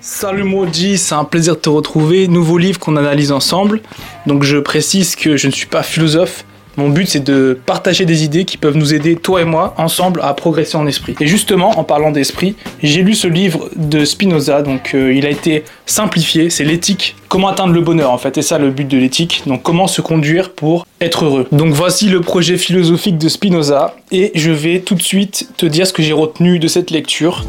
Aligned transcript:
Salut 0.00 0.44
Moji, 0.44 0.96
c'est 0.96 1.16
un 1.16 1.24
plaisir 1.24 1.56
de 1.56 1.60
te 1.60 1.68
retrouver. 1.68 2.28
Nouveau 2.28 2.56
livre 2.56 2.78
qu'on 2.78 2.96
analyse 2.96 3.32
ensemble. 3.32 3.80
Donc 4.26 4.44
je 4.44 4.56
précise 4.58 5.16
que 5.16 5.36
je 5.36 5.48
ne 5.48 5.52
suis 5.52 5.66
pas 5.66 5.82
philosophe. 5.82 6.44
Mon 6.76 6.88
but 6.88 7.08
c'est 7.08 7.24
de 7.24 7.58
partager 7.66 8.04
des 8.04 8.22
idées 8.22 8.44
qui 8.44 8.56
peuvent 8.58 8.76
nous 8.76 8.94
aider, 8.94 9.16
toi 9.16 9.40
et 9.42 9.44
moi, 9.44 9.74
ensemble 9.76 10.20
à 10.22 10.32
progresser 10.34 10.76
en 10.76 10.86
esprit. 10.86 11.16
Et 11.18 11.26
justement, 11.26 11.70
en 11.70 11.82
parlant 11.82 12.12
d'esprit, 12.12 12.54
j'ai 12.80 13.02
lu 13.02 13.16
ce 13.16 13.26
livre 13.26 13.68
de 13.74 14.04
Spinoza, 14.04 14.62
donc 14.62 14.94
euh, 14.94 15.12
il 15.12 15.26
a 15.26 15.30
été 15.30 15.64
simplifié, 15.86 16.50
c'est 16.50 16.62
l'éthique. 16.62 17.16
Comment 17.28 17.48
atteindre 17.48 17.72
le 17.72 17.80
bonheur 17.80 18.12
en 18.12 18.18
fait, 18.18 18.38
et 18.38 18.42
ça 18.42 18.58
le 18.58 18.70
but 18.70 18.86
de 18.86 18.96
l'éthique. 18.96 19.42
Donc 19.46 19.64
comment 19.64 19.88
se 19.88 20.00
conduire 20.00 20.52
pour 20.52 20.86
être 21.00 21.24
heureux? 21.24 21.48
Donc 21.50 21.72
voici 21.72 22.08
le 22.08 22.20
projet 22.20 22.56
philosophique 22.56 23.18
de 23.18 23.28
Spinoza, 23.28 23.96
et 24.12 24.30
je 24.36 24.52
vais 24.52 24.78
tout 24.78 24.94
de 24.94 25.02
suite 25.02 25.48
te 25.56 25.66
dire 25.66 25.88
ce 25.88 25.92
que 25.92 26.04
j'ai 26.04 26.12
retenu 26.12 26.60
de 26.60 26.68
cette 26.68 26.92
lecture. 26.92 27.44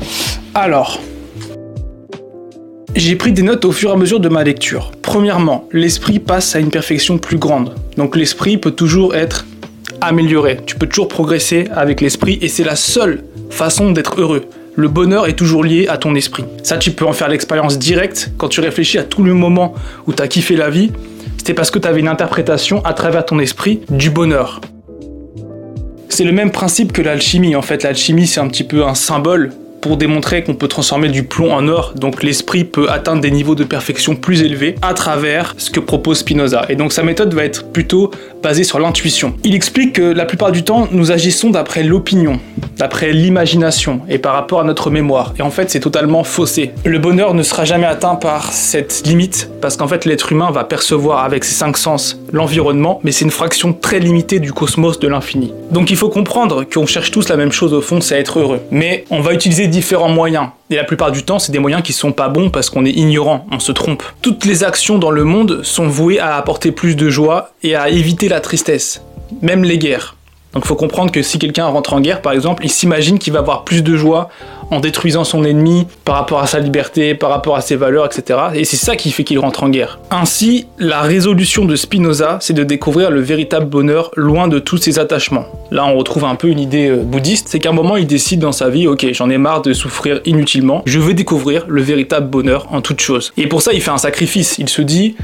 Alors, 0.55 0.99
j'ai 2.99 3.15
pris 3.15 3.31
des 3.31 3.43
notes 3.43 3.65
au 3.65 3.71
fur 3.71 3.91
et 3.91 3.93
à 3.93 3.95
mesure 3.95 4.19
de 4.19 4.29
ma 4.29 4.43
lecture. 4.43 4.91
Premièrement, 5.01 5.67
l'esprit 5.71 6.19
passe 6.19 6.55
à 6.55 6.59
une 6.59 6.69
perfection 6.69 7.17
plus 7.17 7.37
grande. 7.37 7.73
Donc 7.97 8.15
l'esprit 8.15 8.57
peut 8.57 8.71
toujours 8.71 9.15
être 9.15 9.45
amélioré. 10.01 10.59
Tu 10.65 10.75
peux 10.75 10.87
toujours 10.87 11.07
progresser 11.07 11.67
avec 11.73 12.01
l'esprit 12.01 12.39
et 12.41 12.47
c'est 12.47 12.63
la 12.63 12.75
seule 12.75 13.23
façon 13.49 13.91
d'être 13.91 14.19
heureux. 14.19 14.45
Le 14.75 14.87
bonheur 14.87 15.27
est 15.27 15.33
toujours 15.33 15.63
lié 15.63 15.87
à 15.87 15.97
ton 15.97 16.15
esprit. 16.15 16.43
Ça, 16.63 16.77
tu 16.77 16.91
peux 16.91 17.05
en 17.05 17.13
faire 17.13 17.27
l'expérience 17.27 17.79
directe 17.79 18.31
quand 18.37 18.47
tu 18.47 18.61
réfléchis 18.61 18.97
à 18.97 19.03
tout 19.03 19.23
le 19.23 19.33
moment 19.33 19.75
où 20.07 20.13
tu 20.13 20.21
as 20.21 20.27
kiffé 20.27 20.55
la 20.55 20.69
vie. 20.69 20.91
C'était 21.37 21.53
parce 21.53 21.71
que 21.71 21.79
tu 21.79 21.87
avais 21.87 21.99
une 21.99 22.07
interprétation 22.07 22.83
à 22.85 22.93
travers 22.93 23.25
ton 23.25 23.39
esprit 23.39 23.81
du 23.89 24.09
bonheur. 24.09 24.61
C'est 26.09 26.23
le 26.23 26.31
même 26.31 26.51
principe 26.51 26.91
que 26.91 27.01
l'alchimie. 27.01 27.55
En 27.55 27.61
fait, 27.61 27.83
l'alchimie, 27.83 28.27
c'est 28.27 28.39
un 28.39 28.47
petit 28.47 28.63
peu 28.63 28.85
un 28.85 28.95
symbole 28.95 29.51
pour 29.81 29.97
démontrer 29.97 30.43
qu'on 30.43 30.55
peut 30.55 30.67
transformer 30.67 31.09
du 31.09 31.23
plomb 31.23 31.53
en 31.53 31.67
or, 31.67 31.93
donc 31.95 32.23
l'esprit 32.23 32.63
peut 32.63 32.89
atteindre 32.89 33.21
des 33.21 33.31
niveaux 33.31 33.55
de 33.55 33.63
perfection 33.63 34.15
plus 34.15 34.41
élevés 34.41 34.75
à 34.81 34.93
travers 34.93 35.55
ce 35.57 35.69
que 35.69 35.79
propose 35.79 36.19
Spinoza. 36.19 36.65
Et 36.69 36.75
donc 36.75 36.93
sa 36.93 37.03
méthode 37.03 37.33
va 37.33 37.45
être 37.45 37.71
plutôt 37.71 38.11
basée 38.41 38.63
sur 38.63 38.79
l'intuition. 38.79 39.35
Il 39.43 39.55
explique 39.55 39.93
que 39.93 40.01
la 40.01 40.25
plupart 40.25 40.51
du 40.51 40.63
temps, 40.63 40.87
nous 40.91 41.11
agissons 41.11 41.49
d'après 41.49 41.83
l'opinion, 41.83 42.39
d'après 42.77 43.11
l'imagination 43.11 44.01
et 44.09 44.17
par 44.17 44.33
rapport 44.33 44.61
à 44.61 44.63
notre 44.63 44.89
mémoire. 44.89 45.33
Et 45.37 45.41
en 45.41 45.51
fait, 45.51 45.69
c'est 45.69 45.79
totalement 45.79 46.23
faussé. 46.23 46.71
Le 46.85 46.99
bonheur 46.99 47.33
ne 47.33 47.43
sera 47.43 47.65
jamais 47.65 47.85
atteint 47.85 48.15
par 48.15 48.53
cette 48.53 49.05
limite, 49.05 49.49
parce 49.61 49.77
qu'en 49.77 49.87
fait, 49.87 50.05
l'être 50.05 50.31
humain 50.31 50.51
va 50.51 50.63
percevoir 50.63 51.23
avec 51.23 51.43
ses 51.43 51.55
cinq 51.55 51.77
sens 51.77 52.19
l'environnement, 52.31 52.99
mais 53.03 53.11
c'est 53.11 53.25
une 53.25 53.31
fraction 53.31 53.73
très 53.73 53.99
limitée 53.99 54.39
du 54.39 54.53
cosmos 54.53 54.99
de 54.99 55.07
l'infini. 55.07 55.53
Donc 55.71 55.91
il 55.91 55.97
faut 55.97 56.09
comprendre 56.09 56.63
qu'on 56.63 56.85
cherche 56.85 57.11
tous 57.11 57.29
la 57.29 57.37
même 57.37 57.51
chose 57.51 57.73
au 57.73 57.81
fond, 57.81 58.01
c'est 58.01 58.19
être 58.19 58.39
heureux. 58.39 58.61
Mais 58.71 59.05
on 59.09 59.21
va 59.21 59.33
utiliser 59.33 59.67
différents 59.69 60.09
moyens. 60.09 60.49
Et 60.69 60.75
la 60.75 60.83
plupart 60.83 61.11
du 61.11 61.23
temps, 61.23 61.39
c'est 61.39 61.51
des 61.51 61.59
moyens 61.59 61.81
qui 61.81 61.93
sont 61.93 62.11
pas 62.11 62.29
bons 62.29 62.49
parce 62.49 62.69
qu'on 62.69 62.85
est 62.85 62.91
ignorant, 62.91 63.45
on 63.51 63.59
se 63.59 63.71
trompe. 63.71 64.03
Toutes 64.21 64.45
les 64.45 64.63
actions 64.63 64.97
dans 64.97 65.11
le 65.11 65.23
monde 65.23 65.63
sont 65.63 65.87
vouées 65.87 66.19
à 66.19 66.35
apporter 66.35 66.71
plus 66.71 66.95
de 66.95 67.09
joie 67.09 67.51
et 67.63 67.75
à 67.75 67.89
éviter 67.89 68.29
la 68.29 68.41
tristesse. 68.41 69.01
Même 69.41 69.63
les 69.63 69.77
guerres. 69.77 70.15
Donc 70.53 70.65
faut 70.65 70.75
comprendre 70.75 71.11
que 71.11 71.21
si 71.21 71.37
quelqu'un 71.37 71.67
rentre 71.67 71.93
en 71.93 72.01
guerre, 72.01 72.21
par 72.21 72.33
exemple, 72.33 72.65
il 72.65 72.71
s'imagine 72.71 73.19
qu'il 73.19 73.33
va 73.33 73.39
avoir 73.39 73.63
plus 73.63 73.83
de 73.83 73.95
joie 73.95 74.29
en 74.71 74.79
détruisant 74.79 75.23
son 75.23 75.43
ennemi 75.43 75.87
par 76.05 76.15
rapport 76.15 76.39
à 76.39 76.47
sa 76.47 76.59
liberté, 76.59 77.15
par 77.15 77.29
rapport 77.29 77.55
à 77.55 77.61
ses 77.61 77.75
valeurs, 77.75 78.05
etc. 78.05 78.39
Et 78.53 78.65
c'est 78.65 78.77
ça 78.77 78.95
qui 78.95 79.11
fait 79.11 79.23
qu'il 79.23 79.39
rentre 79.39 79.63
en 79.63 79.69
guerre. 79.69 79.99
Ainsi, 80.11 80.67
la 80.77 81.01
résolution 81.01 81.65
de 81.65 81.75
Spinoza, 81.75 82.37
c'est 82.41 82.53
de 82.53 82.63
découvrir 82.63 83.11
le 83.11 83.21
véritable 83.21 83.65
bonheur 83.65 84.11
loin 84.15 84.47
de 84.47 84.59
tous 84.59 84.77
ses 84.77 84.99
attachements. 84.99 85.45
Là, 85.71 85.85
on 85.85 85.97
retrouve 85.97 86.25
un 86.25 86.35
peu 86.35 86.47
une 86.47 86.59
idée 86.59 86.89
euh, 86.89 87.03
bouddhiste, 87.03 87.47
c'est 87.49 87.59
qu'à 87.59 87.69
un 87.69 87.73
moment, 87.73 87.97
il 87.97 88.07
décide 88.07 88.39
dans 88.39 88.51
sa 88.51 88.69
vie, 88.69 88.87
ok, 88.87 89.07
j'en 89.11 89.29
ai 89.29 89.37
marre 89.37 89.61
de 89.61 89.73
souffrir 89.73 90.21
inutilement, 90.25 90.83
je 90.85 90.99
veux 90.99 91.13
découvrir 91.13 91.65
le 91.67 91.81
véritable 91.81 92.27
bonheur 92.29 92.67
en 92.71 92.81
toute 92.81 93.01
chose. 93.01 93.31
Et 93.37 93.47
pour 93.47 93.61
ça, 93.61 93.73
il 93.73 93.81
fait 93.81 93.91
un 93.91 93.97
sacrifice. 93.97 94.57
Il 94.59 94.69
se 94.69 94.81
dit, 94.81 95.15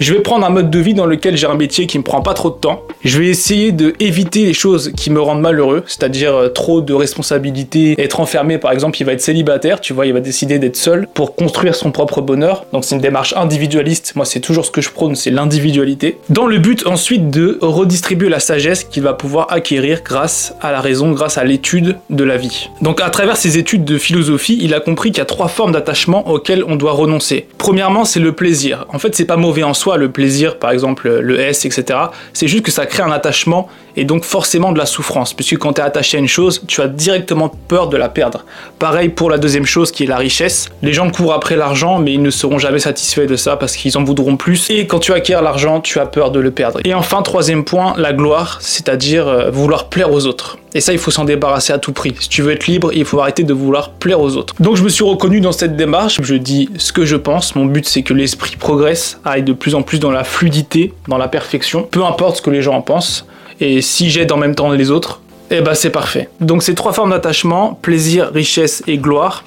je 0.00 0.14
vais 0.14 0.20
prendre 0.20 0.46
un 0.46 0.50
mode 0.50 0.70
de 0.70 0.78
vie 0.78 0.94
dans 0.94 1.06
lequel 1.06 1.36
j'ai 1.36 1.46
un 1.46 1.56
métier 1.56 1.86
qui 1.86 1.98
me 1.98 2.04
prend 2.04 2.22
pas 2.22 2.34
trop 2.34 2.50
de 2.50 2.56
temps. 2.56 2.82
Je 3.04 3.18
vais 3.18 3.26
essayer 3.26 3.72
de 3.72 3.94
éviter 3.98 4.44
les 4.44 4.52
choses 4.52 4.92
qui 4.96 5.10
me 5.10 5.20
rendent 5.20 5.40
malheureux, 5.40 5.82
c'est-à-dire 5.86 6.34
euh, 6.34 6.48
trop 6.48 6.80
de 6.80 6.94
responsabilités, 6.94 8.00
être 8.00 8.20
enfermé 8.20 8.58
par 8.58 8.72
exemple, 8.72 9.00
il 9.00 9.04
va 9.04 9.12
être 9.12 9.20
célibataire, 9.20 9.80
tu 9.80 9.92
vois, 9.92 10.06
il 10.06 10.12
va 10.12 10.20
décider 10.20 10.58
d'être 10.58 10.76
seul 10.76 11.08
pour 11.14 11.34
construire 11.34 11.74
son 11.74 11.90
propre 11.90 12.20
bonheur. 12.20 12.64
Donc 12.72 12.84
c'est 12.84 12.94
une 12.94 13.00
démarche 13.00 13.34
individualiste. 13.36 14.12
Moi, 14.14 14.24
c'est 14.24 14.40
toujours 14.40 14.64
ce 14.64 14.70
que 14.70 14.80
je 14.80 14.90
prône, 14.90 15.16
c'est 15.16 15.30
l'individualité. 15.30 16.18
Dans 16.28 16.46
le 16.46 16.58
but 16.58 16.86
ensuite 16.86 17.30
de 17.30 17.58
redistribuer 17.60 18.28
la 18.28 18.40
sagesse 18.40 18.84
qu'il 18.84 19.02
va 19.02 19.14
pouvoir 19.14 19.48
acquérir 19.50 20.02
grâce 20.04 20.54
à 20.60 20.70
la 20.70 20.80
raison, 20.80 21.10
grâce 21.12 21.38
à 21.38 21.44
l'étude 21.44 21.96
de 22.10 22.24
la 22.24 22.36
vie. 22.36 22.68
Donc 22.82 23.00
à 23.00 23.10
travers 23.10 23.36
ses 23.36 23.58
études 23.58 23.84
de 23.84 23.98
philosophie, 23.98 24.58
il 24.60 24.74
a 24.74 24.80
compris 24.80 25.10
qu'il 25.10 25.18
y 25.18 25.22
a 25.22 25.26
trois 25.26 25.48
formes 25.48 25.72
d'attachement 25.72 26.28
auxquelles 26.28 26.64
on 26.66 26.76
doit 26.76 26.92
renoncer. 26.92 27.48
Premièrement, 27.58 28.04
c'est 28.04 28.20
le 28.20 28.32
plaisir. 28.32 28.86
En 28.92 28.98
fait, 28.98 29.14
c'est 29.14 29.24
pas 29.24 29.36
mauvais 29.36 29.62
en 29.62 29.74
soi 29.74 29.87
le 29.96 30.10
plaisir, 30.10 30.58
par 30.58 30.70
exemple 30.70 31.08
le 31.08 31.40
S, 31.40 31.64
etc. 31.64 31.98
C'est 32.32 32.48
juste 32.48 32.64
que 32.64 32.70
ça 32.70 32.86
crée 32.86 33.02
un 33.02 33.12
attachement 33.12 33.68
et 33.98 34.04
donc 34.04 34.24
forcément 34.24 34.70
de 34.70 34.78
la 34.78 34.86
souffrance, 34.86 35.34
puisque 35.34 35.58
quand 35.58 35.72
tu 35.74 35.80
es 35.80 35.84
attaché 35.84 36.16
à 36.16 36.20
une 36.20 36.28
chose, 36.28 36.62
tu 36.68 36.80
as 36.80 36.86
directement 36.86 37.48
peur 37.48 37.88
de 37.88 37.96
la 37.96 38.08
perdre. 38.08 38.44
Pareil 38.78 39.08
pour 39.08 39.28
la 39.28 39.38
deuxième 39.38 39.66
chose 39.66 39.90
qui 39.90 40.04
est 40.04 40.06
la 40.06 40.16
richesse. 40.16 40.68
Les 40.82 40.92
gens 40.92 41.10
courent 41.10 41.34
après 41.34 41.56
l'argent, 41.56 41.98
mais 41.98 42.12
ils 42.12 42.22
ne 42.22 42.30
seront 42.30 42.58
jamais 42.58 42.78
satisfaits 42.78 43.26
de 43.26 43.34
ça 43.34 43.56
parce 43.56 43.74
qu'ils 43.74 43.98
en 43.98 44.04
voudront 44.04 44.36
plus. 44.36 44.70
Et 44.70 44.86
quand 44.86 45.00
tu 45.00 45.12
acquiers 45.12 45.40
l'argent, 45.42 45.80
tu 45.80 45.98
as 45.98 46.06
peur 46.06 46.30
de 46.30 46.38
le 46.38 46.52
perdre. 46.52 46.78
Et 46.84 46.94
enfin, 46.94 47.22
troisième 47.22 47.64
point, 47.64 47.94
la 47.96 48.12
gloire, 48.12 48.58
c'est-à-dire 48.60 49.26
euh, 49.26 49.50
vouloir 49.50 49.88
plaire 49.88 50.12
aux 50.12 50.26
autres. 50.26 50.58
Et 50.74 50.80
ça, 50.80 50.92
il 50.92 50.98
faut 50.98 51.10
s'en 51.10 51.24
débarrasser 51.24 51.72
à 51.72 51.78
tout 51.78 51.92
prix. 51.92 52.14
Si 52.20 52.28
tu 52.28 52.42
veux 52.42 52.52
être 52.52 52.66
libre, 52.66 52.92
il 52.92 53.04
faut 53.04 53.20
arrêter 53.20 53.42
de 53.42 53.54
vouloir 53.54 53.90
plaire 53.90 54.20
aux 54.20 54.36
autres. 54.36 54.54
Donc 54.60 54.76
je 54.76 54.84
me 54.84 54.88
suis 54.88 55.04
reconnu 55.04 55.40
dans 55.40 55.52
cette 55.52 55.76
démarche. 55.76 56.20
Je 56.22 56.34
dis 56.34 56.68
ce 56.78 56.92
que 56.92 57.04
je 57.04 57.16
pense. 57.16 57.56
Mon 57.56 57.64
but, 57.64 57.88
c'est 57.88 58.02
que 58.02 58.14
l'esprit 58.14 58.56
progresse, 58.56 59.18
aille 59.24 59.42
de 59.42 59.52
plus 59.52 59.74
en 59.74 59.82
plus 59.82 59.98
dans 59.98 60.10
la 60.10 60.24
fluidité, 60.24 60.92
dans 61.08 61.18
la 61.18 61.28
perfection. 61.28 61.88
Peu 61.90 62.04
importe 62.04 62.36
ce 62.36 62.42
que 62.42 62.50
les 62.50 62.62
gens 62.62 62.74
en 62.74 62.82
pensent. 62.82 63.26
Et 63.60 63.82
si 63.82 64.10
j'aide 64.10 64.32
en 64.32 64.36
même 64.36 64.54
temps 64.54 64.70
les 64.70 64.90
autres, 64.90 65.20
eh 65.50 65.60
ben 65.60 65.74
c'est 65.74 65.90
parfait. 65.90 66.28
Donc 66.40 66.62
ces 66.62 66.74
trois 66.74 66.92
formes 66.92 67.10
d'attachement, 67.10 67.78
plaisir, 67.80 68.30
richesse 68.32 68.82
et 68.86 68.98
gloire, 68.98 69.44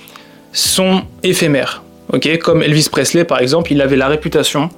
sont 0.51 1.03
éphémères. 1.23 1.83
Comme 2.41 2.61
Elvis 2.61 2.89
Presley 2.91 3.23
par 3.23 3.39
exemple, 3.39 3.72
il 3.72 3.81
avait 3.81 3.95
la 3.95 4.07
réputation, 4.07 4.69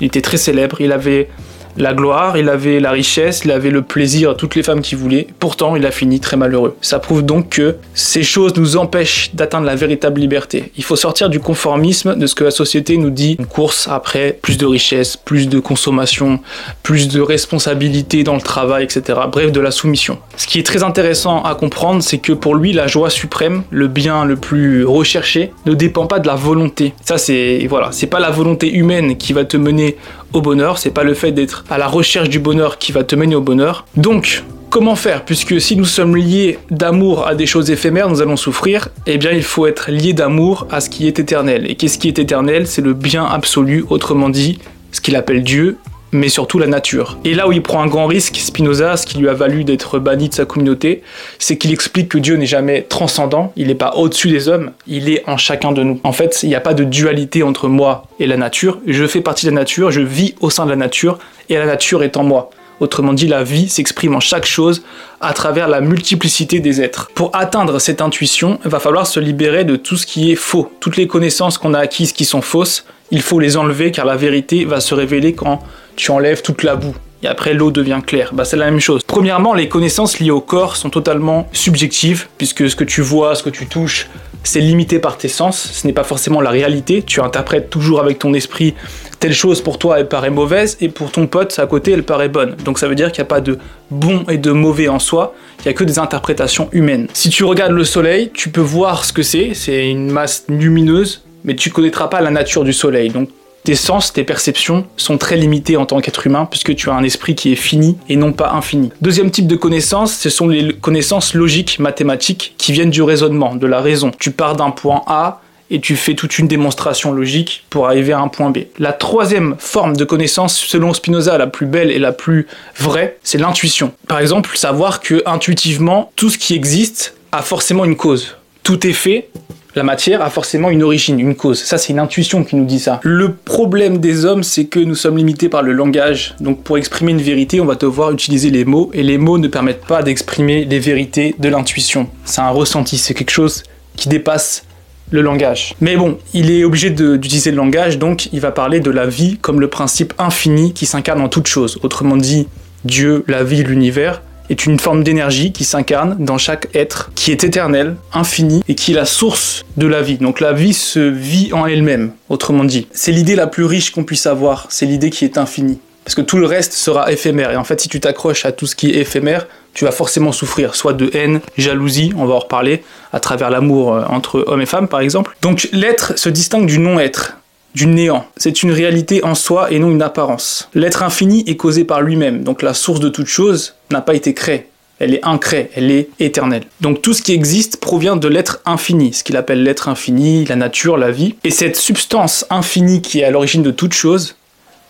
il 0.00 0.08
était 0.08 0.20
très 0.20 0.36
célèbre, 0.36 0.80
il 0.80 0.92
avait 0.92 1.28
la 1.76 1.94
gloire, 1.94 2.36
il 2.36 2.48
avait 2.48 2.80
la 2.80 2.90
richesse, 2.90 3.42
il 3.44 3.50
avait 3.50 3.70
le 3.70 3.82
plaisir 3.82 4.30
à 4.30 4.34
toutes 4.34 4.54
les 4.54 4.62
femmes 4.62 4.82
qu'il 4.82 4.98
voulait. 4.98 5.26
Pourtant, 5.38 5.74
il 5.76 5.86
a 5.86 5.90
fini 5.90 6.20
très 6.20 6.36
malheureux. 6.36 6.76
Ça 6.80 6.98
prouve 6.98 7.22
donc 7.22 7.50
que 7.50 7.76
ces 7.94 8.22
choses 8.22 8.54
nous 8.56 8.76
empêchent 8.76 9.34
d'atteindre 9.34 9.66
la 9.66 9.74
véritable 9.74 10.20
liberté. 10.20 10.70
Il 10.76 10.84
faut 10.84 10.96
sortir 10.96 11.30
du 11.30 11.40
conformisme 11.40 12.16
de 12.16 12.26
ce 12.26 12.34
que 12.34 12.44
la 12.44 12.50
société 12.50 12.96
nous 12.96 13.10
dit. 13.10 13.36
Une 13.38 13.46
course 13.46 13.88
après 13.90 14.38
plus 14.42 14.58
de 14.58 14.66
richesse, 14.66 15.16
plus 15.16 15.48
de 15.48 15.60
consommation, 15.60 16.40
plus 16.82 17.08
de 17.08 17.20
responsabilité 17.20 18.22
dans 18.22 18.34
le 18.34 18.40
travail, 18.40 18.84
etc. 18.84 19.18
Bref, 19.30 19.52
de 19.52 19.60
la 19.60 19.70
soumission. 19.70 20.18
Ce 20.36 20.46
qui 20.46 20.58
est 20.58 20.66
très 20.66 20.82
intéressant 20.82 21.42
à 21.42 21.54
comprendre, 21.54 22.02
c'est 22.02 22.18
que 22.18 22.32
pour 22.32 22.54
lui, 22.54 22.72
la 22.72 22.86
joie 22.86 23.10
suprême, 23.10 23.62
le 23.70 23.88
bien 23.88 24.24
le 24.24 24.36
plus 24.36 24.84
recherché, 24.84 25.52
ne 25.66 25.74
dépend 25.74 26.06
pas 26.06 26.18
de 26.18 26.26
la 26.26 26.34
volonté. 26.34 26.92
Ça, 27.04 27.18
c'est 27.18 27.66
voilà, 27.68 27.92
c'est 27.92 28.06
pas 28.06 28.20
la 28.20 28.30
volonté 28.30 28.70
humaine 28.72 29.16
qui 29.16 29.32
va 29.32 29.44
te 29.44 29.56
mener 29.56 29.96
au 30.32 30.40
bonheur, 30.40 30.78
c'est 30.78 30.90
pas 30.90 31.04
le 31.04 31.14
fait 31.14 31.32
d'être 31.32 31.64
à 31.70 31.78
la 31.78 31.86
recherche 31.86 32.28
du 32.28 32.38
bonheur 32.38 32.78
qui 32.78 32.92
va 32.92 33.04
te 33.04 33.14
mener 33.16 33.34
au 33.34 33.40
bonheur. 33.40 33.86
Donc, 33.96 34.42
comment 34.70 34.96
faire? 34.96 35.24
Puisque 35.24 35.60
si 35.60 35.76
nous 35.76 35.84
sommes 35.84 36.16
liés 36.16 36.58
d'amour 36.70 37.26
à 37.26 37.34
des 37.34 37.46
choses 37.46 37.70
éphémères, 37.70 38.08
nous 38.08 38.22
allons 38.22 38.36
souffrir. 38.36 38.88
Eh 39.06 39.18
bien, 39.18 39.32
il 39.32 39.42
faut 39.42 39.66
être 39.66 39.90
lié 39.90 40.12
d'amour 40.12 40.66
à 40.70 40.80
ce 40.80 40.88
qui 40.88 41.06
est 41.06 41.18
éternel. 41.18 41.70
Et 41.70 41.74
qu'est-ce 41.74 41.98
qui 41.98 42.08
est 42.08 42.18
éternel? 42.18 42.66
C'est 42.66 42.82
le 42.82 42.94
bien 42.94 43.24
absolu, 43.24 43.84
autrement 43.90 44.30
dit, 44.30 44.58
ce 44.90 45.00
qu'il 45.00 45.16
appelle 45.16 45.42
Dieu, 45.42 45.76
mais 46.12 46.28
surtout 46.28 46.58
la 46.58 46.66
nature. 46.66 47.18
Et 47.24 47.34
là 47.34 47.48
où 47.48 47.52
il 47.52 47.62
prend 47.62 47.82
un 47.82 47.86
grand 47.86 48.06
risque, 48.06 48.36
Spinoza, 48.36 48.96
ce 48.96 49.06
qui 49.06 49.18
lui 49.18 49.28
a 49.28 49.34
valu 49.34 49.64
d'être 49.64 49.98
banni 49.98 50.28
de 50.28 50.34
sa 50.34 50.44
communauté, 50.44 51.02
c'est 51.38 51.56
qu'il 51.56 51.72
explique 51.72 52.10
que 52.10 52.18
Dieu 52.18 52.36
n'est 52.36 52.46
jamais 52.46 52.82
transcendant, 52.82 53.52
il 53.56 53.68
n'est 53.68 53.74
pas 53.74 53.94
au-dessus 53.96 54.28
des 54.28 54.48
hommes, 54.48 54.72
il 54.86 55.08
est 55.08 55.24
en 55.26 55.36
chacun 55.36 55.72
de 55.72 55.82
nous. 55.82 56.00
En 56.04 56.12
fait, 56.12 56.42
il 56.42 56.48
n'y 56.48 56.54
a 56.54 56.60
pas 56.60 56.74
de 56.74 56.84
dualité 56.84 57.42
entre 57.42 57.68
moi 57.68 58.04
et 58.20 58.26
la 58.26 58.36
nature, 58.36 58.78
je 58.86 59.06
fais 59.06 59.20
partie 59.20 59.46
de 59.46 59.50
la 59.50 59.56
nature, 59.56 59.90
je 59.90 60.00
vis 60.00 60.34
au 60.40 60.50
sein 60.50 60.64
de 60.64 60.70
la 60.70 60.76
nature, 60.76 61.18
et 61.48 61.56
la 61.56 61.66
nature 61.66 62.02
est 62.02 62.16
en 62.16 62.24
moi. 62.24 62.50
Autrement 62.80 63.12
dit, 63.12 63.28
la 63.28 63.44
vie 63.44 63.68
s'exprime 63.68 64.16
en 64.16 64.20
chaque 64.20 64.44
chose 64.44 64.82
à 65.20 65.32
travers 65.34 65.68
la 65.68 65.80
multiplicité 65.80 66.58
des 66.58 66.80
êtres. 66.80 67.10
Pour 67.14 67.30
atteindre 67.32 67.78
cette 67.78 68.00
intuition, 68.00 68.58
il 68.64 68.70
va 68.70 68.80
falloir 68.80 69.06
se 69.06 69.20
libérer 69.20 69.64
de 69.64 69.76
tout 69.76 69.96
ce 69.96 70.04
qui 70.04 70.32
est 70.32 70.36
faux. 70.36 70.68
Toutes 70.80 70.96
les 70.96 71.06
connaissances 71.06 71.58
qu'on 71.58 71.74
a 71.74 71.78
acquises 71.78 72.12
qui 72.12 72.24
sont 72.24 72.42
fausses, 72.42 72.84
il 73.12 73.22
faut 73.22 73.38
les 73.38 73.56
enlever 73.56 73.92
car 73.92 74.04
la 74.04 74.16
vérité 74.16 74.64
va 74.64 74.80
se 74.80 74.94
révéler 74.94 75.34
quand 75.34 75.60
tu 75.94 76.10
enlèves 76.10 76.42
toute 76.42 76.64
la 76.64 76.74
boue. 76.74 76.96
Et 77.22 77.28
après, 77.28 77.54
l'eau 77.54 77.70
devient 77.70 78.00
claire. 78.04 78.30
Bah, 78.32 78.44
c'est 78.44 78.56
la 78.56 78.64
même 78.64 78.80
chose. 78.80 79.02
Premièrement, 79.06 79.54
les 79.54 79.68
connaissances 79.68 80.18
liées 80.18 80.32
au 80.32 80.40
corps 80.40 80.74
sont 80.76 80.90
totalement 80.90 81.48
subjectives, 81.52 82.26
puisque 82.36 82.68
ce 82.68 82.74
que 82.74 82.82
tu 82.82 83.00
vois, 83.00 83.36
ce 83.36 83.44
que 83.44 83.50
tu 83.50 83.66
touches, 83.66 84.08
c'est 84.42 84.58
limité 84.58 84.98
par 84.98 85.18
tes 85.18 85.28
sens. 85.28 85.70
Ce 85.72 85.86
n'est 85.86 85.92
pas 85.92 86.02
forcément 86.02 86.40
la 86.40 86.50
réalité. 86.50 87.02
Tu 87.06 87.20
interprètes 87.20 87.70
toujours 87.70 88.00
avec 88.00 88.18
ton 88.18 88.34
esprit 88.34 88.74
telle 89.20 89.34
chose 89.34 89.60
pour 89.60 89.78
toi, 89.78 90.00
elle 90.00 90.08
paraît 90.08 90.30
mauvaise, 90.30 90.76
et 90.80 90.88
pour 90.88 91.12
ton 91.12 91.28
pote 91.28 91.56
à 91.60 91.66
côté, 91.68 91.92
elle 91.92 92.02
paraît 92.02 92.28
bonne. 92.28 92.56
Donc 92.64 92.80
ça 92.80 92.88
veut 92.88 92.96
dire 92.96 93.12
qu'il 93.12 93.22
n'y 93.22 93.28
a 93.28 93.30
pas 93.30 93.40
de 93.40 93.56
bon 93.92 94.24
et 94.28 94.36
de 94.36 94.50
mauvais 94.50 94.88
en 94.88 94.98
soi. 94.98 95.32
Il 95.60 95.68
n'y 95.68 95.68
a 95.68 95.74
que 95.74 95.84
des 95.84 96.00
interprétations 96.00 96.68
humaines. 96.72 97.06
Si 97.12 97.30
tu 97.30 97.44
regardes 97.44 97.70
le 97.70 97.84
soleil, 97.84 98.32
tu 98.34 98.48
peux 98.48 98.60
voir 98.60 99.04
ce 99.04 99.12
que 99.12 99.22
c'est. 99.22 99.54
C'est 99.54 99.88
une 99.88 100.10
masse 100.10 100.44
lumineuse 100.48 101.22
mais 101.44 101.56
tu 101.56 101.70
connaîtras 101.70 102.08
pas 102.08 102.20
la 102.20 102.30
nature 102.30 102.64
du 102.64 102.72
soleil. 102.72 103.10
Donc 103.10 103.28
tes 103.64 103.76
sens, 103.76 104.12
tes 104.12 104.24
perceptions 104.24 104.86
sont 104.96 105.18
très 105.18 105.36
limitées 105.36 105.76
en 105.76 105.86
tant 105.86 106.00
qu'être 106.00 106.26
humain 106.26 106.46
puisque 106.50 106.74
tu 106.74 106.90
as 106.90 106.94
un 106.94 107.04
esprit 107.04 107.34
qui 107.34 107.52
est 107.52 107.56
fini 107.56 107.96
et 108.08 108.16
non 108.16 108.32
pas 108.32 108.52
infini. 108.52 108.90
Deuxième 109.00 109.30
type 109.30 109.46
de 109.46 109.56
connaissances, 109.56 110.14
ce 110.14 110.30
sont 110.30 110.48
les 110.48 110.72
connaissances 110.72 111.34
logiques, 111.34 111.78
mathématiques 111.78 112.54
qui 112.58 112.72
viennent 112.72 112.90
du 112.90 113.02
raisonnement, 113.02 113.54
de 113.54 113.66
la 113.66 113.80
raison. 113.80 114.10
Tu 114.18 114.32
pars 114.32 114.56
d'un 114.56 114.70
point 114.70 115.02
A 115.06 115.40
et 115.70 115.80
tu 115.80 115.96
fais 115.96 116.14
toute 116.14 116.38
une 116.38 116.48
démonstration 116.48 117.12
logique 117.12 117.64
pour 117.70 117.86
arriver 117.86 118.12
à 118.12 118.20
un 118.20 118.28
point 118.28 118.50
B. 118.50 118.58
La 118.78 118.92
troisième 118.92 119.56
forme 119.58 119.96
de 119.96 120.04
connaissance, 120.04 120.58
selon 120.58 120.92
Spinoza, 120.92 121.38
la 121.38 121.46
plus 121.46 121.66
belle 121.66 121.90
et 121.90 121.98
la 121.98 122.12
plus 122.12 122.46
vraie, 122.76 123.16
c'est 123.22 123.38
l'intuition. 123.38 123.92
Par 124.06 124.18
exemple, 124.18 124.56
savoir 124.56 125.00
que 125.00 125.22
intuitivement, 125.24 126.12
tout 126.14 126.28
ce 126.28 126.36
qui 126.36 126.54
existe 126.54 127.16
a 127.32 127.40
forcément 127.40 127.86
une 127.86 127.96
cause. 127.96 128.36
Tout 128.62 128.86
est 128.86 128.92
fait 128.92 129.30
la 129.74 129.82
matière 129.82 130.22
a 130.22 130.30
forcément 130.30 130.70
une 130.70 130.82
origine, 130.82 131.18
une 131.18 131.34
cause. 131.34 131.62
Ça, 131.62 131.78
c'est 131.78 131.92
une 131.92 131.98
intuition 131.98 132.44
qui 132.44 132.56
nous 132.56 132.64
dit 132.64 132.78
ça. 132.78 133.00
Le 133.02 133.32
problème 133.32 133.98
des 133.98 134.24
hommes, 134.24 134.42
c'est 134.42 134.66
que 134.66 134.80
nous 134.80 134.94
sommes 134.94 135.16
limités 135.16 135.48
par 135.48 135.62
le 135.62 135.72
langage. 135.72 136.34
Donc, 136.40 136.62
pour 136.62 136.76
exprimer 136.76 137.12
une 137.12 137.22
vérité, 137.22 137.60
on 137.60 137.64
va 137.64 137.74
devoir 137.74 138.12
utiliser 138.12 138.50
les 138.50 138.64
mots, 138.64 138.90
et 138.92 139.02
les 139.02 139.18
mots 139.18 139.38
ne 139.38 139.48
permettent 139.48 139.86
pas 139.86 140.02
d'exprimer 140.02 140.64
les 140.64 140.78
vérités 140.78 141.34
de 141.38 141.48
l'intuition. 141.48 142.08
C'est 142.24 142.42
un 142.42 142.50
ressenti, 142.50 142.98
c'est 142.98 143.14
quelque 143.14 143.30
chose 143.30 143.62
qui 143.96 144.08
dépasse 144.08 144.64
le 145.10 145.20
langage. 145.20 145.74
Mais 145.80 145.96
bon, 145.96 146.18
il 146.32 146.50
est 146.50 146.64
obligé 146.64 146.90
d'utiliser 146.90 147.50
le 147.50 147.56
langage, 147.56 147.98
donc 147.98 148.28
il 148.32 148.40
va 148.40 148.50
parler 148.50 148.80
de 148.80 148.90
la 148.90 149.06
vie 149.06 149.36
comme 149.38 149.60
le 149.60 149.68
principe 149.68 150.14
infini 150.18 150.72
qui 150.72 150.86
s'incarne 150.86 151.20
en 151.20 151.28
toute 151.28 151.46
chose. 151.46 151.78
Autrement 151.82 152.16
dit, 152.16 152.48
Dieu, 152.84 153.24
la 153.28 153.44
vie, 153.44 153.62
l'univers 153.62 154.22
est 154.50 154.66
une 154.66 154.78
forme 154.78 155.02
d'énergie 155.02 155.52
qui 155.52 155.64
s'incarne 155.64 156.16
dans 156.18 156.38
chaque 156.38 156.68
être, 156.74 157.10
qui 157.14 157.30
est 157.30 157.44
éternel, 157.44 157.96
infini, 158.12 158.62
et 158.68 158.74
qui 158.74 158.92
est 158.92 158.94
la 158.94 159.04
source 159.04 159.64
de 159.76 159.86
la 159.86 160.02
vie. 160.02 160.18
Donc 160.18 160.40
la 160.40 160.52
vie 160.52 160.74
se 160.74 161.00
vit 161.00 161.52
en 161.52 161.66
elle-même, 161.66 162.12
autrement 162.28 162.64
dit. 162.64 162.86
C'est 162.92 163.12
l'idée 163.12 163.36
la 163.36 163.46
plus 163.46 163.64
riche 163.64 163.90
qu'on 163.90 164.04
puisse 164.04 164.26
avoir, 164.26 164.66
c'est 164.70 164.86
l'idée 164.86 165.10
qui 165.10 165.24
est 165.24 165.38
infinie. 165.38 165.78
Parce 166.04 166.14
que 166.16 166.20
tout 166.20 166.36
le 166.36 166.46
reste 166.46 166.72
sera 166.72 167.12
éphémère. 167.12 167.52
Et 167.52 167.56
en 167.56 167.64
fait, 167.64 167.80
si 167.80 167.88
tu 167.88 168.00
t'accroches 168.00 168.44
à 168.44 168.52
tout 168.52 168.66
ce 168.66 168.74
qui 168.74 168.90
est 168.90 169.00
éphémère, 169.00 169.46
tu 169.72 169.84
vas 169.84 169.92
forcément 169.92 170.32
souffrir, 170.32 170.74
soit 170.74 170.92
de 170.92 171.10
haine, 171.14 171.40
jalousie, 171.56 172.12
on 172.16 172.26
va 172.26 172.34
en 172.34 172.40
reparler, 172.40 172.82
à 173.12 173.20
travers 173.20 173.50
l'amour 173.50 173.94
euh, 173.94 174.04
entre 174.08 174.44
hommes 174.46 174.60
et 174.60 174.66
femmes 174.66 174.88
par 174.88 175.00
exemple. 175.00 175.36
Donc 175.42 175.68
l'être 175.72 176.18
se 176.18 176.28
distingue 176.28 176.66
du 176.66 176.78
non-être, 176.78 177.38
du 177.74 177.86
néant. 177.86 178.26
C'est 178.36 178.62
une 178.62 178.72
réalité 178.72 179.24
en 179.24 179.34
soi 179.34 179.70
et 179.72 179.78
non 179.78 179.90
une 179.90 180.02
apparence. 180.02 180.68
L'être 180.74 181.02
infini 181.02 181.44
est 181.46 181.56
causé 181.56 181.84
par 181.84 182.02
lui-même, 182.02 182.44
donc 182.44 182.62
la 182.62 182.74
source 182.74 183.00
de 183.00 183.08
toute 183.08 183.26
chose 183.26 183.74
n'a 183.90 184.00
pas 184.00 184.14
été 184.14 184.34
créée. 184.34 184.66
Elle 184.98 185.14
est 185.14 185.24
incrée, 185.24 185.70
elle 185.74 185.90
est 185.90 186.10
éternelle. 186.20 186.62
Donc 186.80 187.02
tout 187.02 187.12
ce 187.12 187.22
qui 187.22 187.32
existe 187.32 187.78
provient 187.78 188.14
de 188.14 188.28
l'être 188.28 188.60
infini, 188.66 189.12
ce 189.12 189.24
qu'il 189.24 189.36
appelle 189.36 189.64
l'être 189.64 189.88
infini, 189.88 190.44
la 190.44 190.54
nature, 190.54 190.96
la 190.96 191.10
vie. 191.10 191.34
Et 191.42 191.50
cette 191.50 191.76
substance 191.76 192.46
infinie 192.50 193.02
qui 193.02 193.20
est 193.20 193.24
à 193.24 193.30
l'origine 193.30 193.62
de 193.62 193.72
toute 193.72 193.94
chose 193.94 194.36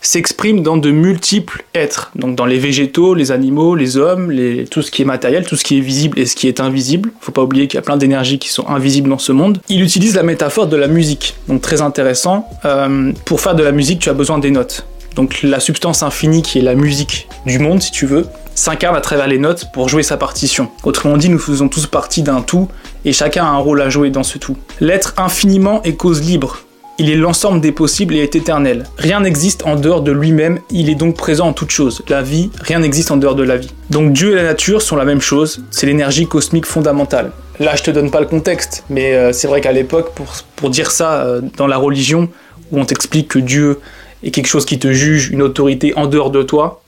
s'exprime 0.02 0.62
dans 0.62 0.76
de 0.76 0.90
multiples 0.90 1.64
êtres, 1.75 2.10
donc 2.16 2.37
dans 2.37 2.44
les 2.44 2.58
végétaux, 2.58 3.14
les 3.14 3.32
animaux, 3.32 3.75
les 3.75 3.96
hommes, 3.96 4.34
tout 4.70 4.82
ce 4.82 4.90
qui 4.90 5.02
est 5.02 5.06
matériel, 5.06 5.46
tout 5.46 5.56
ce 5.56 5.64
qui 5.64 5.78
est 5.78 5.81
visible 5.81 6.19
et 6.19 6.26
ce 6.26 6.37
qui 6.37 6.49
est 6.49 6.60
invisible. 6.60 7.10
Faut 7.20 7.32
pas 7.32 7.43
oublier 7.43 7.69
qu'il 7.69 7.76
y 7.76 7.78
a 7.78 7.82
plein 7.82 7.96
d'énergies 7.96 8.38
qui 8.38 8.49
sont 8.49 8.69
invisibles 8.69 9.08
dans 9.08 9.19
ce 9.19 9.32
monde. 9.32 9.60
Il 9.69 9.82
utilise 9.82 10.16
la 10.16 10.25
métaphore 10.25 10.66
de 10.66 10.76
la 10.76 10.88
musique, 10.88 11.37
donc 11.49 11.62
très 11.62 11.81
intéressant. 11.81 12.49
Euh, 12.64 13.12
pour 13.25 13.40
faire 13.40 13.54
de 13.54 13.62
la 13.62 13.72
musique, 13.72 14.00
tu 14.00 14.10
as 14.10 14.14
besoin 14.14 14.38
des 14.38 14.50
notes. 14.50 14.87
Donc 15.14 15.43
la 15.43 15.60
substance 15.60 16.02
infinie 16.02 16.43
qui 16.43 16.58
est 16.58 16.62
la 16.62 16.75
musique 16.75 17.28
du 17.46 17.58
monde, 17.58 17.82
si 17.82 17.90
tu 17.90 18.06
veux, 18.06 18.26
s'incarne 18.54 18.96
à 18.96 19.00
travers 19.00 19.26
les 19.26 19.38
notes 19.38 19.66
pour 19.72 19.88
jouer 19.88 20.02
sa 20.02 20.16
partition. 20.16 20.69
Autrement 20.84 21.16
dit, 21.16 21.28
nous 21.28 21.38
faisons 21.38 21.69
tous 21.69 21.87
partie 21.87 22.22
d'un 22.22 22.40
tout 22.40 22.69
et 23.04 23.12
chacun 23.12 23.44
a 23.44 23.49
un 23.49 23.58
rôle 23.58 23.82
à 23.82 23.90
jouer 23.90 24.10
dans 24.10 24.22
ce 24.22 24.38
tout. 24.38 24.56
L'être 24.81 25.14
infiniment 25.19 25.82
est 25.82 25.94
cause 25.94 26.22
libre, 26.22 26.58
il 27.02 27.10
est 27.10 27.16
l'ensemble 27.16 27.60
des 27.60 27.72
possibles 27.72 28.14
et 28.14 28.20
est 28.20 28.37
éternel. 28.37 28.84
Rien 28.96 29.19
n'existe 29.19 29.66
en 29.66 29.75
dehors 29.75 30.02
de 30.02 30.12
lui-même, 30.12 30.60
il 30.70 30.88
est 30.88 30.94
donc 30.94 31.16
présent 31.16 31.49
en 31.49 31.52
toute 31.52 31.72
chose. 31.72 32.04
La 32.08 32.22
vie, 32.22 32.50
rien 32.60 32.78
n'existe 32.78 33.10
en 33.10 33.16
dehors 33.16 33.34
de 33.34 33.43
la 33.43 33.56
vie. 33.56 33.72
Donc 33.90 34.12
Dieu 34.12 34.31
et 34.31 34.34
la 34.37 34.44
nature 34.44 34.81
sont 34.82 34.94
la 34.94 35.04
même 35.04 35.20
chose, 35.20 35.64
c'est 35.72 35.87
l'énergie 35.87 36.28
cosmique 36.28 36.64
fondamentale. 36.64 37.32
Là, 37.58 37.75
je 37.75 37.82
te 37.82 37.90
donne 37.90 38.12
pas 38.12 38.20
le 38.20 38.26
contexte, 38.26 38.84
mais 38.88 39.14
euh, 39.14 39.32
c'est 39.32 39.49
vrai 39.49 39.60
qu'à 39.60 39.72
l'époque, 39.72 40.14
pour, 40.14 40.32
pour, 40.54 40.70
dire 40.70 40.93
ça 40.93 41.25
euh, 41.25 41.40
dans 41.56 41.66
la 41.66 41.76
religion, 41.76 42.28
où 42.70 42.78
on 42.78 42.84
t'explique 42.84 43.26
que 43.26 43.40
Dieu 43.40 43.81
est 44.22 44.31
quelque 44.31 44.46
chose 44.46 44.64
qui 44.64 44.78
te 44.78 44.93
juge, 44.93 45.31
une 45.31 45.43
autorité 45.43 45.94
en 45.96 46.06
dehors 46.06 46.31
de 46.31 46.44
toi, 46.44 46.84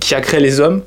qui 0.00 0.14
a 0.14 0.20
créé 0.20 0.38
les 0.38 0.60
hommes, 0.60 0.82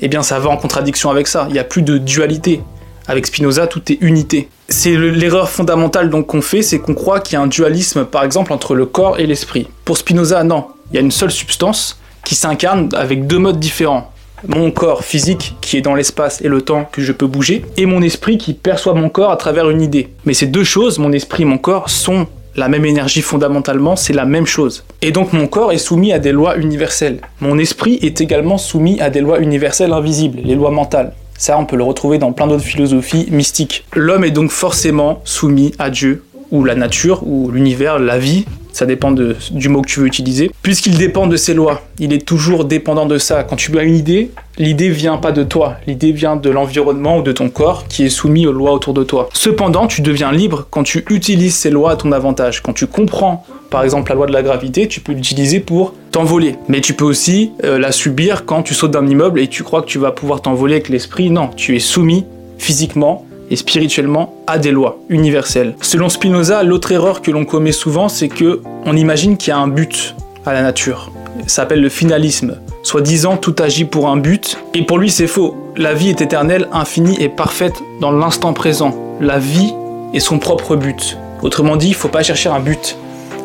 eh 0.00 0.06
bien 0.06 0.22
ça 0.22 0.38
va 0.38 0.48
en 0.48 0.56
contradiction 0.56 1.10
avec 1.10 1.26
ça. 1.26 1.46
Il 1.48 1.54
n'y 1.54 1.58
a 1.58 1.64
plus 1.64 1.82
de 1.82 1.98
dualité. 1.98 2.60
Avec 3.08 3.26
Spinoza, 3.26 3.66
tout 3.66 3.82
est 3.90 3.98
unité. 4.00 4.48
C'est 4.72 4.96
l'erreur 4.96 5.50
fondamentale 5.50 6.08
donc 6.08 6.28
qu'on 6.28 6.40
fait, 6.40 6.62
c'est 6.62 6.78
qu'on 6.78 6.94
croit 6.94 7.20
qu'il 7.20 7.34
y 7.34 7.36
a 7.36 7.42
un 7.42 7.46
dualisme, 7.46 8.06
par 8.06 8.24
exemple, 8.24 8.54
entre 8.54 8.74
le 8.74 8.86
corps 8.86 9.20
et 9.20 9.26
l'esprit. 9.26 9.68
Pour 9.84 9.98
Spinoza, 9.98 10.42
non. 10.44 10.64
Il 10.90 10.96
y 10.96 10.98
a 10.98 11.02
une 11.02 11.10
seule 11.10 11.30
substance 11.30 12.00
qui 12.24 12.34
s'incarne 12.34 12.88
avec 12.94 13.26
deux 13.26 13.38
modes 13.38 13.60
différents. 13.60 14.10
Mon 14.48 14.70
corps 14.70 15.04
physique 15.04 15.56
qui 15.60 15.76
est 15.76 15.82
dans 15.82 15.94
l'espace 15.94 16.40
et 16.40 16.48
le 16.48 16.62
temps 16.62 16.88
que 16.90 17.02
je 17.02 17.12
peux 17.12 17.26
bouger, 17.26 17.66
et 17.76 17.84
mon 17.84 18.00
esprit 18.00 18.38
qui 18.38 18.54
perçoit 18.54 18.94
mon 18.94 19.10
corps 19.10 19.30
à 19.30 19.36
travers 19.36 19.68
une 19.68 19.82
idée. 19.82 20.08
Mais 20.24 20.32
ces 20.32 20.46
deux 20.46 20.64
choses, 20.64 20.98
mon 20.98 21.12
esprit 21.12 21.42
et 21.42 21.46
mon 21.46 21.58
corps, 21.58 21.90
sont 21.90 22.26
la 22.56 22.68
même 22.68 22.86
énergie 22.86 23.22
fondamentalement, 23.22 23.94
c'est 23.94 24.14
la 24.14 24.24
même 24.24 24.46
chose. 24.46 24.84
Et 25.02 25.12
donc 25.12 25.34
mon 25.34 25.48
corps 25.48 25.72
est 25.72 25.78
soumis 25.78 26.14
à 26.14 26.18
des 26.18 26.32
lois 26.32 26.56
universelles. 26.56 27.20
Mon 27.40 27.58
esprit 27.58 27.98
est 28.00 28.22
également 28.22 28.56
soumis 28.56 29.00
à 29.02 29.10
des 29.10 29.20
lois 29.20 29.38
universelles 29.40 29.92
invisibles, 29.92 30.40
les 30.42 30.54
lois 30.54 30.70
mentales. 30.70 31.12
Ça, 31.38 31.58
on 31.58 31.66
peut 31.66 31.76
le 31.76 31.82
retrouver 31.82 32.18
dans 32.18 32.32
plein 32.32 32.46
d'autres 32.46 32.64
philosophies 32.64 33.26
mystiques. 33.30 33.84
L'homme 33.94 34.24
est 34.24 34.30
donc 34.30 34.50
forcément 34.50 35.20
soumis 35.24 35.72
à 35.78 35.90
Dieu, 35.90 36.24
ou 36.50 36.64
la 36.64 36.74
nature, 36.74 37.26
ou 37.26 37.50
l'univers, 37.50 37.98
la 37.98 38.18
vie, 38.18 38.46
ça 38.72 38.86
dépend 38.86 39.12
du 39.12 39.68
mot 39.68 39.82
que 39.82 39.88
tu 39.88 40.00
veux 40.00 40.06
utiliser, 40.06 40.50
puisqu'il 40.62 40.98
dépend 40.98 41.26
de 41.26 41.36
ses 41.36 41.54
lois. 41.54 41.82
Il 41.98 42.12
est 42.12 42.26
toujours 42.26 42.64
dépendant 42.64 43.06
de 43.06 43.18
ça. 43.18 43.44
Quand 43.44 43.56
tu 43.56 43.76
as 43.78 43.82
une 43.82 43.96
idée, 43.96 44.30
l'idée 44.58 44.88
vient 44.88 45.18
pas 45.18 45.32
de 45.32 45.42
toi, 45.42 45.76
l'idée 45.86 46.12
vient 46.12 46.36
de 46.36 46.50
l'environnement 46.50 47.18
ou 47.18 47.22
de 47.22 47.32
ton 47.32 47.48
corps 47.48 47.86
qui 47.88 48.04
est 48.04 48.10
soumis 48.10 48.46
aux 48.46 48.52
lois 48.52 48.72
autour 48.72 48.94
de 48.94 49.04
toi. 49.04 49.28
Cependant, 49.32 49.86
tu 49.86 50.02
deviens 50.02 50.32
libre 50.32 50.66
quand 50.70 50.82
tu 50.82 51.04
utilises 51.10 51.54
ces 51.54 51.70
lois 51.70 51.92
à 51.92 51.96
ton 51.96 52.12
avantage. 52.12 52.62
Quand 52.62 52.72
tu 52.72 52.86
comprends, 52.86 53.44
par 53.70 53.84
exemple, 53.84 54.10
la 54.10 54.16
loi 54.16 54.26
de 54.26 54.32
la 54.32 54.42
gravité, 54.42 54.88
tu 54.88 55.00
peux 55.00 55.12
l'utiliser 55.12 55.60
pour 55.60 55.94
t'envoler. 56.10 56.56
Mais 56.68 56.80
tu 56.80 56.94
peux 56.94 57.04
aussi 57.04 57.52
euh, 57.64 57.78
la 57.78 57.92
subir 57.92 58.44
quand 58.44 58.62
tu 58.62 58.74
sautes 58.74 58.90
d'un 58.90 59.06
immeuble 59.06 59.40
et 59.40 59.48
tu 59.48 59.62
crois 59.62 59.82
que 59.82 59.86
tu 59.86 59.98
vas 59.98 60.12
pouvoir 60.12 60.42
t'envoler 60.42 60.74
avec 60.74 60.88
l'esprit. 60.88 61.30
Non, 61.30 61.48
tu 61.56 61.76
es 61.76 61.78
soumis 61.78 62.24
physiquement 62.58 63.26
et 63.50 63.56
spirituellement 63.56 64.34
à 64.46 64.58
des 64.58 64.70
lois 64.70 64.98
universelles. 65.08 65.74
Selon 65.80 66.08
Spinoza, 66.08 66.62
l'autre 66.62 66.92
erreur 66.92 67.22
que 67.22 67.30
l'on 67.30 67.44
commet 67.44 67.72
souvent, 67.72 68.08
c'est 68.08 68.28
que 68.28 68.60
on 68.84 68.96
imagine 68.96 69.36
qu'il 69.36 69.50
y 69.50 69.52
a 69.52 69.58
un 69.58 69.68
but 69.68 70.14
à 70.46 70.52
la 70.52 70.62
nature. 70.62 71.10
Ça 71.42 71.62
s'appelle 71.62 71.80
le 71.80 71.88
finalisme. 71.88 72.58
Soit 72.82 73.00
disant 73.00 73.36
tout 73.36 73.54
agit 73.58 73.84
pour 73.84 74.08
un 74.08 74.16
but, 74.16 74.58
et 74.74 74.84
pour 74.84 74.98
lui 74.98 75.10
c'est 75.10 75.26
faux. 75.26 75.56
La 75.76 75.94
vie 75.94 76.10
est 76.10 76.20
éternelle, 76.20 76.68
infinie 76.72 77.16
et 77.22 77.28
parfaite 77.28 77.74
dans 78.00 78.10
l'instant 78.10 78.52
présent. 78.52 78.94
La 79.20 79.38
vie 79.38 79.72
est 80.12 80.20
son 80.20 80.38
propre 80.38 80.76
but. 80.76 81.16
Autrement 81.42 81.76
dit, 81.76 81.88
il 81.88 81.90
ne 81.90 81.96
faut 81.96 82.08
pas 82.08 82.22
chercher 82.22 82.48
un 82.48 82.60
but 82.60 82.96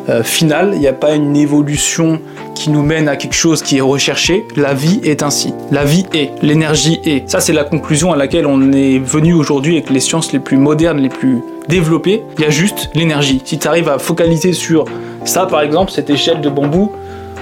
euh, 0.08 0.22
final, 0.22 0.70
il 0.74 0.80
n'y 0.80 0.86
a 0.86 0.92
pas 0.92 1.14
une 1.14 1.36
évolution 1.36 2.20
qui 2.54 2.70
nous 2.70 2.82
mène 2.82 3.08
à 3.08 3.16
quelque 3.16 3.34
chose 3.34 3.62
qui 3.62 3.78
est 3.78 3.82
recherché. 3.82 4.44
La 4.56 4.72
vie 4.74 5.00
est 5.04 5.22
ainsi. 5.22 5.52
La 5.70 5.84
vie 5.84 6.06
est, 6.14 6.30
l'énergie 6.42 7.00
est. 7.04 7.28
Ça, 7.28 7.40
c'est 7.40 7.52
la 7.52 7.64
conclusion 7.64 8.12
à 8.12 8.16
laquelle 8.16 8.46
on 8.46 8.72
est 8.72 8.98
venu 8.98 9.34
aujourd'hui 9.34 9.76
avec 9.76 9.90
les 9.90 10.00
sciences 10.00 10.32
les 10.32 10.38
plus 10.38 10.56
modernes, 10.56 10.98
les 10.98 11.10
plus 11.10 11.42
développées. 11.68 12.22
Il 12.38 12.44
y 12.44 12.46
a 12.46 12.50
juste 12.50 12.90
l'énergie. 12.94 13.42
Si 13.44 13.58
tu 13.58 13.68
arrives 13.68 13.88
à 13.88 13.98
focaliser 13.98 14.54
sur 14.54 14.86
ça, 15.24 15.46
par 15.46 15.60
exemple, 15.60 15.92
cette 15.92 16.08
échelle 16.08 16.40
de 16.40 16.48
bambou, 16.48 16.92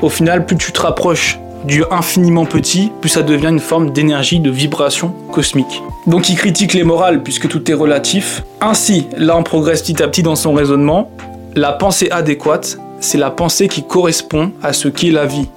au 0.02 0.08
final, 0.08 0.44
plus 0.44 0.56
tu 0.56 0.72
te 0.72 0.80
rapproches 0.80 1.38
du 1.64 1.84
infiniment 1.90 2.44
petit, 2.44 2.92
plus 3.00 3.08
ça 3.08 3.22
devient 3.22 3.48
une 3.48 3.60
forme 3.60 3.90
d'énergie, 3.90 4.40
de 4.40 4.50
vibration 4.50 5.14
cosmique. 5.32 5.82
Donc 6.06 6.28
il 6.28 6.36
critique 6.36 6.74
les 6.74 6.84
morales 6.84 7.22
puisque 7.22 7.48
tout 7.48 7.70
est 7.70 7.74
relatif. 7.74 8.42
Ainsi, 8.60 9.08
là 9.16 9.36
on 9.36 9.42
progresse 9.42 9.82
petit 9.82 10.02
à 10.02 10.08
petit 10.08 10.22
dans 10.22 10.36
son 10.36 10.52
raisonnement. 10.52 11.10
La 11.58 11.72
pensée 11.72 12.10
adéquate, 12.10 12.76
c'est 13.00 13.16
la 13.16 13.30
pensée 13.30 13.66
qui 13.66 13.82
correspond 13.82 14.52
à 14.62 14.74
ce 14.74 14.88
qu'est 14.88 15.10
la 15.10 15.24
vie. 15.24 15.48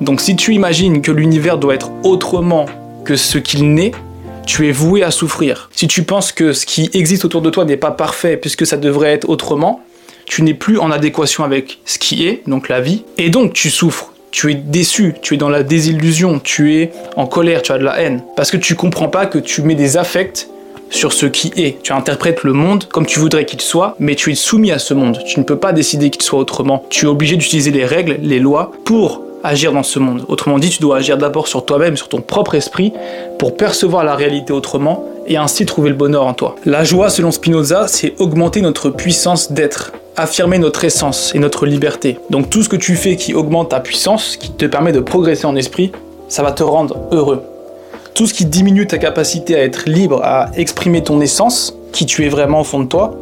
Donc 0.00 0.20
si 0.20 0.34
tu 0.34 0.52
imagines 0.52 1.00
que 1.00 1.12
l'univers 1.12 1.58
doit 1.58 1.76
être 1.76 1.92
autrement 2.02 2.66
que 3.04 3.14
ce 3.14 3.38
qu'il 3.38 3.72
n'est, 3.72 3.92
tu 4.46 4.68
es 4.68 4.72
voué 4.72 5.04
à 5.04 5.12
souffrir. 5.12 5.70
Si 5.72 5.86
tu 5.86 6.02
penses 6.02 6.32
que 6.32 6.52
ce 6.52 6.66
qui 6.66 6.90
existe 6.92 7.24
autour 7.24 7.40
de 7.40 7.50
toi 7.50 7.64
n'est 7.64 7.76
pas 7.76 7.92
parfait 7.92 8.36
puisque 8.36 8.66
ça 8.66 8.76
devrait 8.76 9.12
être 9.12 9.28
autrement, 9.28 9.80
tu 10.26 10.42
n'es 10.42 10.54
plus 10.54 10.80
en 10.80 10.90
adéquation 10.90 11.44
avec 11.44 11.78
ce 11.84 12.00
qui 12.00 12.26
est, 12.26 12.42
donc 12.48 12.68
la 12.68 12.80
vie, 12.80 13.04
et 13.16 13.30
donc 13.30 13.52
tu 13.52 13.70
souffres. 13.70 14.12
Tu 14.32 14.50
es 14.50 14.54
déçu, 14.56 15.14
tu 15.22 15.34
es 15.34 15.36
dans 15.36 15.50
la 15.50 15.62
désillusion, 15.62 16.40
tu 16.40 16.74
es 16.74 16.90
en 17.14 17.28
colère, 17.28 17.62
tu 17.62 17.70
as 17.70 17.78
de 17.78 17.84
la 17.84 18.00
haine. 18.00 18.24
Parce 18.34 18.50
que 18.50 18.56
tu 18.56 18.74
comprends 18.74 19.08
pas 19.08 19.26
que 19.26 19.38
tu 19.38 19.62
mets 19.62 19.76
des 19.76 19.96
affects 19.96 20.48
sur 20.90 21.12
ce 21.12 21.26
qui 21.26 21.52
est. 21.56 21.82
Tu 21.82 21.92
interprètes 21.92 22.42
le 22.44 22.52
monde 22.52 22.84
comme 22.84 23.06
tu 23.06 23.18
voudrais 23.18 23.44
qu'il 23.44 23.60
soit, 23.60 23.96
mais 23.98 24.14
tu 24.14 24.30
es 24.32 24.34
soumis 24.34 24.72
à 24.72 24.78
ce 24.78 24.94
monde. 24.94 25.18
Tu 25.26 25.40
ne 25.40 25.44
peux 25.44 25.56
pas 25.56 25.72
décider 25.72 26.10
qu'il 26.10 26.22
soit 26.22 26.38
autrement. 26.38 26.84
Tu 26.90 27.06
es 27.06 27.08
obligé 27.08 27.36
d'utiliser 27.36 27.70
les 27.70 27.84
règles, 27.84 28.18
les 28.22 28.38
lois 28.38 28.72
pour 28.84 29.22
agir 29.42 29.72
dans 29.72 29.82
ce 29.82 29.98
monde. 29.98 30.24
Autrement 30.28 30.58
dit, 30.58 30.70
tu 30.70 30.80
dois 30.80 30.96
agir 30.96 31.18
d'abord 31.18 31.48
sur 31.48 31.64
toi-même, 31.66 31.96
sur 31.96 32.08
ton 32.08 32.20
propre 32.20 32.54
esprit, 32.54 32.92
pour 33.38 33.56
percevoir 33.56 34.02
la 34.04 34.14
réalité 34.14 34.52
autrement 34.52 35.04
et 35.26 35.36
ainsi 35.36 35.66
trouver 35.66 35.90
le 35.90 35.94
bonheur 35.96 36.26
en 36.26 36.32
toi. 36.32 36.56
La 36.64 36.84
joie, 36.84 37.10
selon 37.10 37.30
Spinoza, 37.30 37.86
c'est 37.88 38.14
augmenter 38.18 38.62
notre 38.62 38.90
puissance 38.90 39.52
d'être. 39.52 39.92
affirmer 40.16 40.58
notre 40.58 40.84
essence 40.84 41.34
et 41.34 41.40
notre 41.40 41.66
liberté. 41.66 42.18
Donc 42.30 42.48
tout 42.48 42.62
ce 42.62 42.68
que 42.68 42.76
tu 42.76 42.94
fais 42.94 43.16
qui 43.16 43.34
augmente 43.34 43.70
ta 43.70 43.80
puissance, 43.80 44.36
qui 44.36 44.52
te 44.52 44.64
permet 44.66 44.92
de 44.92 45.00
progresser 45.00 45.44
en 45.44 45.56
esprit, 45.56 45.90
ça 46.28 46.42
va 46.42 46.52
te 46.52 46.62
rendre 46.62 46.96
heureux. 47.10 47.42
Tout 48.14 48.28
ce 48.28 48.34
qui 48.34 48.44
diminue 48.44 48.86
ta 48.86 48.98
capacité 48.98 49.56
à 49.56 49.64
être 49.64 49.88
libre, 49.88 50.20
à 50.22 50.50
exprimer 50.56 51.02
ton 51.02 51.20
essence, 51.20 51.76
qui 51.90 52.06
tu 52.06 52.24
es 52.24 52.28
vraiment 52.28 52.60
au 52.60 52.64
fond 52.64 52.78
de 52.78 52.86
toi, 52.86 53.12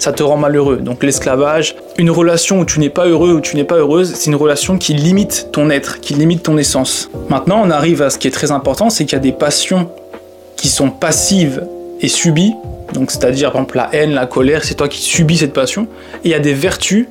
ça 0.00 0.12
te 0.12 0.24
rend 0.24 0.36
malheureux. 0.36 0.78
Donc 0.78 1.04
l'esclavage, 1.04 1.76
une 1.98 2.10
relation 2.10 2.58
où 2.58 2.64
tu 2.64 2.80
n'es 2.80 2.90
pas 2.90 3.06
heureux 3.06 3.34
ou 3.34 3.40
tu 3.40 3.54
n'es 3.54 3.62
pas 3.62 3.76
heureuse, 3.76 4.12
c'est 4.14 4.26
une 4.26 4.34
relation 4.34 4.76
qui 4.76 4.92
limite 4.92 5.50
ton 5.52 5.70
être, 5.70 6.00
qui 6.00 6.14
limite 6.14 6.42
ton 6.42 6.58
essence. 6.58 7.10
Maintenant, 7.28 7.62
on 7.62 7.70
arrive 7.70 8.02
à 8.02 8.10
ce 8.10 8.18
qui 8.18 8.26
est 8.26 8.32
très 8.32 8.50
important, 8.50 8.90
c'est 8.90 9.04
qu'il 9.04 9.12
y 9.12 9.20
a 9.20 9.22
des 9.22 9.30
passions 9.30 9.88
qui 10.56 10.66
sont 10.66 10.90
passives 10.90 11.64
et 12.00 12.08
subies. 12.08 12.54
Donc 12.92 13.12
c'est-à-dire 13.12 13.52
par 13.52 13.62
exemple 13.62 13.76
la 13.76 13.88
haine, 13.92 14.14
la 14.14 14.26
colère, 14.26 14.64
c'est 14.64 14.74
toi 14.74 14.88
qui 14.88 15.00
subis 15.00 15.38
cette 15.38 15.52
passion. 15.52 15.86
Et 16.24 16.28
il 16.28 16.30
y 16.32 16.34
a 16.34 16.40
des 16.40 16.54
vertus 16.54 17.06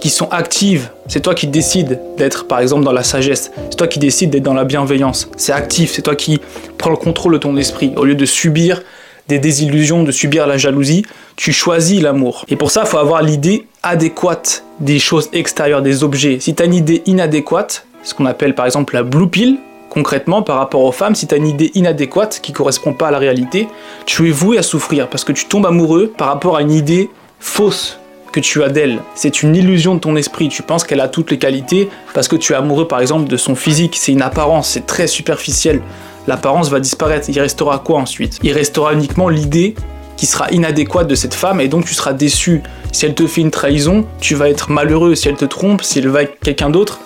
qui 0.00 0.10
sont 0.10 0.28
actives. 0.30 0.90
C'est 1.08 1.20
toi 1.20 1.34
qui 1.34 1.46
décides 1.46 2.00
d'être 2.16 2.46
par 2.46 2.60
exemple 2.60 2.84
dans 2.84 2.92
la 2.92 3.02
sagesse. 3.02 3.50
C'est 3.70 3.76
toi 3.76 3.86
qui 3.86 3.98
décides 3.98 4.30
d'être 4.30 4.42
dans 4.42 4.54
la 4.54 4.64
bienveillance. 4.64 5.28
C'est 5.36 5.52
actif, 5.52 5.92
c'est 5.92 6.02
toi 6.02 6.14
qui 6.14 6.40
prends 6.78 6.90
le 6.90 6.96
contrôle 6.96 7.32
de 7.32 7.38
ton 7.38 7.56
esprit. 7.56 7.92
Au 7.96 8.04
lieu 8.04 8.14
de 8.14 8.26
subir 8.26 8.82
des 9.28 9.38
désillusions, 9.38 10.04
de 10.04 10.12
subir 10.12 10.46
la 10.46 10.56
jalousie, 10.56 11.04
tu 11.36 11.52
choisis 11.52 12.00
l'amour. 12.00 12.44
Et 12.48 12.56
pour 12.56 12.70
ça, 12.70 12.82
il 12.84 12.88
faut 12.88 12.98
avoir 12.98 13.22
l'idée 13.22 13.66
adéquate 13.82 14.64
des 14.80 14.98
choses 14.98 15.28
extérieures, 15.32 15.82
des 15.82 16.04
objets. 16.04 16.38
Si 16.40 16.54
tu 16.54 16.62
as 16.62 16.66
une 16.66 16.74
idée 16.74 17.02
inadéquate, 17.06 17.86
ce 18.02 18.14
qu'on 18.14 18.26
appelle 18.26 18.54
par 18.54 18.66
exemple 18.66 18.94
la 18.94 19.02
blue 19.02 19.28
pill, 19.28 19.58
concrètement 19.90 20.42
par 20.42 20.58
rapport 20.58 20.82
aux 20.82 20.92
femmes, 20.92 21.14
si 21.14 21.26
tu 21.26 21.34
as 21.34 21.38
une 21.38 21.46
idée 21.46 21.72
inadéquate 21.74 22.40
qui 22.42 22.52
correspond 22.52 22.92
pas 22.92 23.08
à 23.08 23.10
la 23.10 23.18
réalité, 23.18 23.68
tu 24.04 24.28
es 24.28 24.32
voué 24.32 24.58
à 24.58 24.62
souffrir 24.62 25.08
parce 25.08 25.24
que 25.24 25.32
tu 25.32 25.46
tombes 25.46 25.66
amoureux 25.66 26.12
par 26.16 26.28
rapport 26.28 26.56
à 26.56 26.62
une 26.62 26.72
idée 26.72 27.10
fausse 27.40 27.98
que 28.36 28.46
tu 28.46 28.62
as 28.62 28.68
d'elle. 28.68 29.00
C'est 29.14 29.42
une 29.42 29.56
illusion 29.56 29.94
de 29.94 30.00
ton 30.00 30.14
esprit. 30.14 30.48
Tu 30.48 30.62
penses 30.62 30.84
qu'elle 30.84 31.00
a 31.00 31.08
toutes 31.08 31.30
les 31.30 31.38
qualités 31.38 31.88
parce 32.14 32.28
que 32.28 32.36
tu 32.36 32.52
es 32.52 32.56
amoureux 32.56 32.86
par 32.86 33.00
exemple 33.00 33.28
de 33.28 33.36
son 33.36 33.54
physique. 33.54 33.96
C'est 33.98 34.12
une 34.12 34.22
apparence, 34.22 34.68
c'est 34.68 34.86
très 34.86 35.06
superficiel 35.06 35.80
l'apparence 36.26 36.70
va 36.70 36.80
disparaître. 36.80 37.28
Il 37.28 37.40
restera 37.40 37.78
quoi 37.78 37.98
ensuite? 37.98 38.38
Il 38.42 38.52
restera 38.52 38.92
uniquement 38.92 39.28
l'idée 39.28 39.74
qui 40.16 40.26
sera 40.26 40.50
inadéquate 40.50 41.06
de 41.06 41.14
cette 41.14 41.34
femme 41.34 41.60
et 41.60 41.68
donc 41.68 41.84
tu 41.84 41.94
seras 41.94 42.12
déçu. 42.12 42.62
Si 42.92 43.06
elle 43.06 43.14
te 43.14 43.26
fait 43.26 43.42
une 43.42 43.50
trahison, 43.50 44.06
tu 44.20 44.34
vas 44.34 44.48
être 44.48 44.70
malheureux. 44.70 45.14
Si 45.14 45.28
elle 45.28 45.36
te 45.36 45.44
trompe, 45.44 45.82
si 45.82 45.98
elle 45.98 46.08
va 46.08 46.20
avec 46.20 46.40
quelqu'un 46.40 46.70
d'autre, 46.70 47.00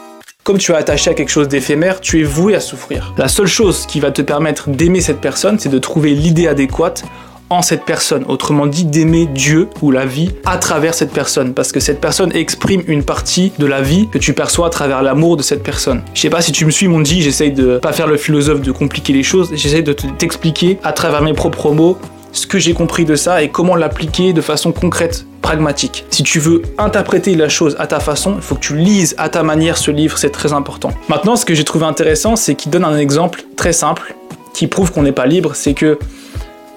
comme 0.45 0.59
tu 0.59 0.73
es 0.73 0.75
attaché 0.75 1.11
à 1.11 1.15
quelque 1.15 1.31
chose 1.31 1.49
d'éphémère, 1.49 2.01
tu 2.01 2.21
es 2.21 2.25
voué 2.25 2.55
à 2.55 2.61
souffrir. 2.61 3.13
La 3.19 3.29
seule 3.29 3.47
chose 3.47 3.85
qui 3.87 4.01
va 4.01 4.11
te 4.11 4.23
permettre 4.23 4.71
d'aimer 4.71 5.01
cette 5.01 5.21
personne, 5.21 5.59
c'est 5.59 5.69
de 5.69 5.79
trouver 5.79 6.15
l'idée 6.15 6.49
adéquate 6.49 7.05
en 7.51 7.63
cette 7.63 7.85
personne. 7.85 8.25
Autrement 8.29 8.67
dit, 8.67 8.85
d'aimer 8.85 9.27
Dieu 9.27 9.69
ou 9.83 9.91
la 9.91 10.07
vie 10.07 10.31
à 10.47 10.57
travers 10.57 10.95
cette 10.95 11.13
personne. 11.13 11.53
Parce 11.53 11.73
que 11.73 11.81
cette 11.81 12.01
personne 12.01 12.35
exprime 12.35 12.83
une 12.87 13.03
partie 13.03 13.53
de 13.59 13.67
la 13.67 13.83
vie 13.83 14.09
que 14.09 14.19
tu 14.19 14.33
perçois 14.33 14.69
à 14.69 14.71
travers 14.71 15.03
l'amour 15.03 15.37
de 15.37 15.43
cette 15.43 15.63
personne. 15.63 16.03
Je 16.15 16.21
sais 16.21 16.31
pas 16.31 16.41
si 16.41 16.53
tu 16.53 16.65
me 16.65 16.71
suis, 16.71 16.89
mon 16.89 17.01
dit, 17.01 17.23
j'essaye 17.23 17.53
de 17.53 17.79
pas 17.79 17.93
faire 17.93 18.07
le 18.07 18.17
philosophe, 18.17 18.63
de 18.63 18.73
compliquer 18.73 19.13
les 19.13 19.25
choses. 19.25 19.51
J'essaye 19.53 19.83
de 19.83 19.93
t'expliquer 19.93 20.79
à 20.85 20.93
travers 20.93 21.23
mes 21.23 21.35
propres 21.35 21.73
mots 21.73 21.99
ce 22.33 22.47
que 22.47 22.61
j'ai 22.61 22.75
compris 22.75 23.05
de 23.05 23.17
ça 23.17 23.43
et 23.43 23.49
comment 23.49 23.75
l'appliquer 23.75 24.33
de 24.33 24.41
façon 24.41 24.71
concrète, 24.71 25.27
pragmatique. 25.43 26.05
Si 26.11 26.23
tu 26.23 26.39
veux 26.39 26.63
interpréter 26.79 27.35
la 27.35 27.49
chose 27.49 27.75
à 27.81 27.89
ta 27.89 27.99
façon, 27.99 28.35
il 28.37 28.43
faut 28.43 28.55
que 28.55 28.61
tu 28.61 28.77
lises 28.77 29.17
à 29.19 29.29
ta 29.29 29.43
manière 29.43 29.77
ce 29.77 29.91
livre, 29.91 30.17
c'est 30.17 30.31
très 30.31 30.53
important. 30.53 30.93
Maintenant, 31.09 31.35
ce 31.35 31.45
que 31.45 31.55
j'ai 31.55 31.65
trouvé 31.65 31.87
intéressant, 31.87 32.37
c'est 32.37 32.55
qu'il 32.55 32.71
donne 32.71 32.85
un 32.85 32.97
exemple 32.97 33.43
très 33.57 33.73
simple 33.73 34.15
qui 34.55 34.69
prouve 34.69 34.93
qu'on 34.93 35.03
n'est 35.03 35.13
pas 35.13 35.27
libre, 35.27 35.55
c'est 35.55 35.75
que 35.75 35.99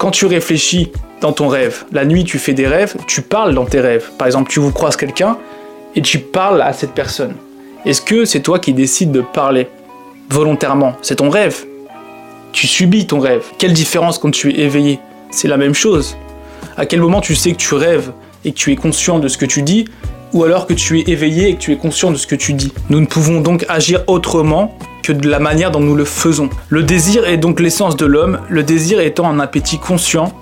quand 0.04 0.12
tu 0.12 0.26
réfléchis 0.26 0.92
dans 1.22 1.32
ton 1.32 1.48
rêve, 1.48 1.86
la 1.94 2.04
nuit 2.04 2.26
tu 2.26 2.38
fais 2.38 2.54
des 2.54 2.68
rêves, 2.68 2.94
tu 3.08 3.22
parles 3.22 3.56
dans 3.56 3.64
tes 3.64 3.80
rêves. 3.80 4.10
Par 4.18 4.28
exemple, 4.28 4.52
tu 4.52 4.60
vous 4.60 4.74
croises 4.74 4.98
quelqu'un 4.98 5.38
et 5.96 6.02
tu 6.02 6.20
parles 6.20 6.62
à 6.62 6.74
cette 6.74 6.92
personne. 6.92 7.36
Est-ce 7.86 8.02
que 8.02 8.26
c'est 8.26 8.42
toi 8.42 8.60
qui 8.60 8.74
décides 8.74 9.14
de 9.14 9.22
parler 9.22 9.70
volontairement? 10.30 10.98
C'est 11.02 11.16
ton 11.16 11.30
rêve. 11.30 11.64
Tu 12.52 12.68
subis 12.68 13.08
ton 13.08 13.20
rêve. 13.20 13.46
Quelle 13.58 13.72
différence 13.72 14.18
quand 14.18 14.30
tu 14.30 14.52
es 14.52 14.66
éveillé? 14.66 15.00
C'est 15.32 15.48
la 15.48 15.56
même 15.56 15.74
chose. 15.74 16.18
À 16.76 16.86
quel 16.86 17.00
moment 17.00 17.22
tu 17.22 17.34
sais 17.34 17.54
que 17.54 17.58
tu 17.58 17.74
rêves 17.74 18.12
et 18.44 18.52
que 18.52 18.58
tu 18.58 18.74
es 18.74 18.76
conscient 18.76 19.20
de 19.20 19.30
ce 19.30 19.38
que 19.38 19.46
tu 19.46 19.62
dis 19.62 19.86
ou 20.34 20.44
alors 20.44 20.68
que 20.68 20.74
tu 20.74 21.00
es 21.00 21.04
éveillé 21.08 21.50
et 21.50 21.56
que 21.56 21.60
tu 21.60 21.72
es 21.72 21.78
conscient 21.78 22.12
de 22.12 22.18
ce 22.18 22.28
que 22.28 22.36
tu 22.36 22.54
dis. 22.54 22.74
Nous 22.90 23.00
ne 23.00 23.06
pouvons 23.06 23.42
donc 23.42 23.66
agir 23.70 24.04
autrement 24.08 24.78
que 25.04 25.14
de 25.14 25.30
la 25.30 25.40
manière 25.40 25.72
dont 25.72 25.80
nous 25.80 25.96
le 25.96 26.06
faisons. 26.06 26.50
Le 26.70 26.84
désir 26.84 27.28
est 27.28 27.38
donc 27.38 27.60
l'essence 27.60 27.96
de 27.98 28.06
l'homme, 28.06 28.40
le 28.50 28.64
désir 28.64 29.00
étant 29.00 29.30
un 29.30 29.40
appétit 29.40 29.78
conscient, 29.78 30.34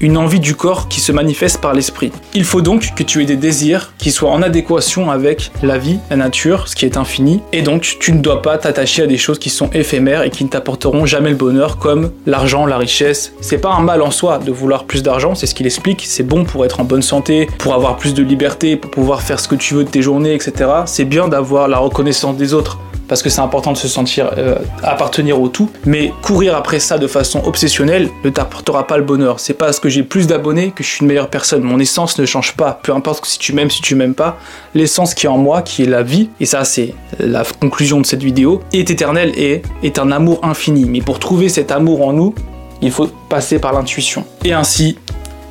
une 0.00 0.16
envie 0.16 0.40
du 0.40 0.54
corps 0.54 0.88
qui 0.88 1.00
se 1.00 1.12
manifeste 1.12 1.60
par 1.60 1.74
l'esprit. 1.74 2.12
Il 2.34 2.44
faut 2.44 2.60
donc 2.60 2.94
que 2.94 3.02
tu 3.02 3.22
aies 3.22 3.26
des 3.26 3.36
désirs 3.36 3.92
qui 3.98 4.10
soient 4.10 4.30
en 4.30 4.42
adéquation 4.42 5.10
avec 5.10 5.50
la 5.62 5.78
vie, 5.78 5.98
la 6.10 6.16
nature, 6.16 6.68
ce 6.68 6.76
qui 6.76 6.84
est 6.84 6.96
infini, 6.96 7.40
et 7.52 7.62
donc 7.62 7.96
tu 8.00 8.12
ne 8.12 8.20
dois 8.20 8.42
pas 8.42 8.58
t'attacher 8.58 9.02
à 9.02 9.06
des 9.06 9.16
choses 9.16 9.38
qui 9.38 9.50
sont 9.50 9.70
éphémères 9.72 10.22
et 10.22 10.30
qui 10.30 10.44
ne 10.44 10.48
t'apporteront 10.48 11.06
jamais 11.06 11.30
le 11.30 11.36
bonheur, 11.36 11.78
comme 11.78 12.12
l'argent, 12.26 12.66
la 12.66 12.78
richesse. 12.78 13.32
C'est 13.40 13.58
pas 13.58 13.72
un 13.72 13.80
mal 13.80 14.02
en 14.02 14.10
soi 14.10 14.38
de 14.38 14.52
vouloir 14.52 14.84
plus 14.84 15.02
d'argent, 15.02 15.34
c'est 15.34 15.46
ce 15.46 15.54
qu'il 15.54 15.66
explique, 15.66 16.04
c'est 16.06 16.22
bon 16.22 16.44
pour 16.44 16.64
être 16.64 16.80
en 16.80 16.84
bonne 16.84 17.02
santé, 17.02 17.48
pour 17.58 17.74
avoir 17.74 17.96
plus 17.96 18.14
de 18.14 18.22
liberté, 18.22 18.76
pour 18.76 18.90
pouvoir 18.90 19.22
faire 19.22 19.40
ce 19.40 19.48
que 19.48 19.54
tu 19.54 19.74
veux 19.74 19.84
de 19.84 19.90
tes 19.90 20.02
journées, 20.02 20.34
etc. 20.34 20.70
C'est 20.86 21.04
bien 21.04 21.28
d'avoir 21.28 21.68
la 21.68 21.78
reconnaissance 21.78 22.36
des 22.36 22.54
autres 22.54 22.78
parce 23.08 23.22
que 23.22 23.30
c'est 23.30 23.40
important 23.40 23.72
de 23.72 23.78
se 23.78 23.88
sentir 23.88 24.30
euh, 24.36 24.56
appartenir 24.82 25.40
au 25.40 25.48
tout. 25.48 25.70
Mais 25.84 26.12
courir 26.22 26.54
après 26.56 26.78
ça 26.78 26.98
de 26.98 27.06
façon 27.06 27.42
obsessionnelle 27.44 28.10
ne 28.22 28.30
t'apportera 28.30 28.86
pas 28.86 28.98
le 28.98 29.04
bonheur. 29.04 29.40
C'est 29.40 29.54
pas 29.54 29.66
parce 29.66 29.80
que 29.80 29.88
j'ai 29.88 30.02
plus 30.02 30.26
d'abonnés 30.26 30.72
que 30.74 30.84
je 30.84 30.88
suis 30.88 31.00
une 31.00 31.08
meilleure 31.08 31.30
personne. 31.30 31.62
Mon 31.62 31.78
essence 31.78 32.18
ne 32.18 32.26
change 32.26 32.54
pas. 32.54 32.78
Peu 32.82 32.92
importe 32.92 33.24
si 33.24 33.38
tu 33.38 33.52
m'aimes, 33.52 33.70
si 33.70 33.82
tu 33.82 33.94
m'aimes 33.94 34.14
pas, 34.14 34.38
l'essence 34.74 35.14
qui 35.14 35.26
est 35.26 35.30
en 35.30 35.38
moi, 35.38 35.62
qui 35.62 35.82
est 35.82 35.86
la 35.86 36.02
vie, 36.02 36.28
et 36.40 36.46
ça 36.46 36.64
c'est 36.64 36.94
la 37.18 37.42
conclusion 37.60 38.00
de 38.00 38.06
cette 38.06 38.22
vidéo, 38.22 38.60
est 38.72 38.90
éternelle 38.90 39.32
et 39.36 39.62
est 39.82 39.98
un 39.98 40.12
amour 40.12 40.40
infini. 40.42 40.84
Mais 40.84 41.00
pour 41.00 41.18
trouver 41.18 41.48
cet 41.48 41.72
amour 41.72 42.06
en 42.06 42.12
nous, 42.12 42.34
il 42.82 42.90
faut 42.90 43.08
passer 43.28 43.58
par 43.58 43.72
l'intuition. 43.72 44.24
Et 44.44 44.52
ainsi, 44.52 44.98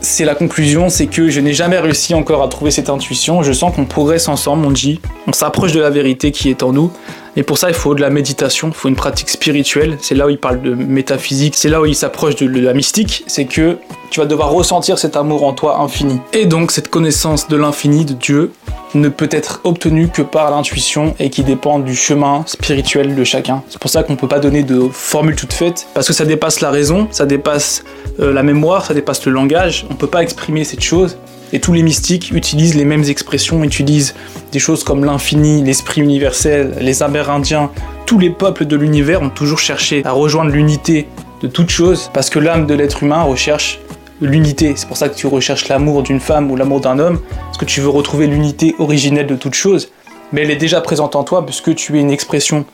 c'est 0.01 0.25
la 0.25 0.35
conclusion, 0.35 0.89
c'est 0.89 1.07
que 1.07 1.29
je 1.29 1.39
n'ai 1.39 1.53
jamais 1.53 1.79
réussi 1.79 2.13
encore 2.13 2.43
à 2.43 2.47
trouver 2.47 2.71
cette 2.71 2.89
intuition. 2.89 3.43
Je 3.43 3.51
sens 3.51 3.75
qu'on 3.75 3.85
progresse 3.85 4.27
ensemble, 4.27 4.65
on 4.65 4.71
dit, 4.71 4.99
on 5.25 5.33
s'approche 5.33 5.71
de 5.71 5.79
la 5.79 5.89
vérité 5.89 6.31
qui 6.31 6.49
est 6.49 6.63
en 6.63 6.71
nous. 6.71 6.91
Et 7.37 7.43
pour 7.43 7.59
ça, 7.59 7.69
il 7.69 7.75
faut 7.75 7.93
de 7.93 8.01
la 8.01 8.09
méditation, 8.09 8.69
il 8.69 8.73
faut 8.73 8.89
une 8.89 8.95
pratique 8.95 9.29
spirituelle. 9.29 9.99
C'est 10.01 10.15
là 10.15 10.25
où 10.25 10.29
il 10.31 10.39
parle 10.39 10.59
de 10.59 10.73
métaphysique, 10.73 11.53
c'est 11.55 11.69
là 11.69 11.79
où 11.79 11.85
il 11.85 11.93
s'approche 11.93 12.35
de 12.35 12.47
la 12.47 12.73
mystique. 12.73 13.23
C'est 13.27 13.45
que 13.45 13.77
tu 14.09 14.19
vas 14.19 14.25
devoir 14.25 14.49
ressentir 14.49 14.97
cet 14.97 15.15
amour 15.15 15.45
en 15.45 15.53
toi 15.53 15.79
infini. 15.79 16.19
Et 16.33 16.47
donc, 16.47 16.71
cette 16.71 16.89
connaissance 16.89 17.47
de 17.47 17.55
l'infini, 17.55 18.05
de 18.05 18.13
Dieu, 18.13 18.53
ne 18.95 19.07
peut 19.07 19.29
être 19.29 19.61
obtenue 19.65 20.07
que 20.07 20.23
par 20.23 20.49
l'intuition 20.49 21.13
et 21.19 21.29
qui 21.29 21.43
dépend 21.43 21.77
du 21.77 21.95
chemin 21.95 22.43
spirituel 22.47 23.13
de 23.13 23.23
chacun. 23.23 23.61
C'est 23.69 23.79
pour 23.79 23.91
ça 23.91 24.01
qu'on 24.01 24.13
ne 24.13 24.17
peut 24.17 24.27
pas 24.27 24.39
donner 24.39 24.63
de 24.63 24.89
formule 24.91 25.35
toute 25.35 25.53
faite, 25.53 25.85
parce 25.93 26.07
que 26.07 26.13
ça 26.13 26.25
dépasse 26.25 26.61
la 26.61 26.71
raison, 26.71 27.07
ça 27.11 27.27
dépasse 27.27 27.83
euh, 28.19 28.33
la 28.33 28.41
mémoire, 28.41 28.83
ça 28.83 28.95
dépasse 28.95 29.23
le 29.27 29.31
langage. 29.31 29.85
On 29.91 29.93
ne 29.93 29.99
peut 29.99 30.07
pas 30.07 30.23
exprimer 30.23 30.63
cette 30.63 30.81
chose. 30.81 31.17
Et 31.53 31.59
tous 31.59 31.73
les 31.73 31.81
mystiques 31.81 32.31
utilisent 32.31 32.75
les 32.75 32.85
mêmes 32.85 33.05
expressions, 33.05 33.63
utilisent 33.63 34.15
des 34.51 34.59
choses 34.59 34.83
comme 34.83 35.05
l'infini, 35.05 35.63
l'esprit 35.63 36.01
universel, 36.01 36.75
les 36.81 37.03
Amérindiens. 37.03 37.71
Tous 38.05 38.19
les 38.19 38.29
peuples 38.29 38.65
de 38.65 38.75
l'univers 38.75 39.21
ont 39.21 39.29
toujours 39.29 39.59
cherché 39.59 40.01
à 40.05 40.11
rejoindre 40.11 40.51
l'unité 40.51 41.07
de 41.41 41.47
toute 41.47 41.69
chose, 41.69 42.09
parce 42.13 42.29
que 42.29 42.39
l'âme 42.39 42.65
de 42.65 42.73
l'être 42.73 43.03
humain 43.03 43.21
recherche 43.21 43.79
l'unité. 44.21 44.73
C'est 44.75 44.87
pour 44.87 44.97
ça 44.97 45.07
que 45.07 45.15
tu 45.15 45.27
recherches 45.27 45.67
l'amour 45.67 46.03
d'une 46.03 46.19
femme 46.19 46.51
ou 46.51 46.55
l'amour 46.55 46.81
d'un 46.81 46.99
homme, 46.99 47.19
parce 47.45 47.57
que 47.57 47.65
tu 47.65 47.81
veux 47.81 47.89
retrouver 47.89 48.27
l'unité 48.27 48.75
originelle 48.79 49.27
de 49.27 49.35
toute 49.35 49.53
chose. 49.53 49.89
Mais 50.33 50.41
elle 50.41 50.51
est 50.51 50.57
déjà 50.57 50.81
présente 50.81 51.15
en 51.15 51.23
toi, 51.23 51.45
puisque 51.45 51.73
tu 51.75 51.97
es 51.97 52.01
une 52.01 52.11
expression 52.11 52.65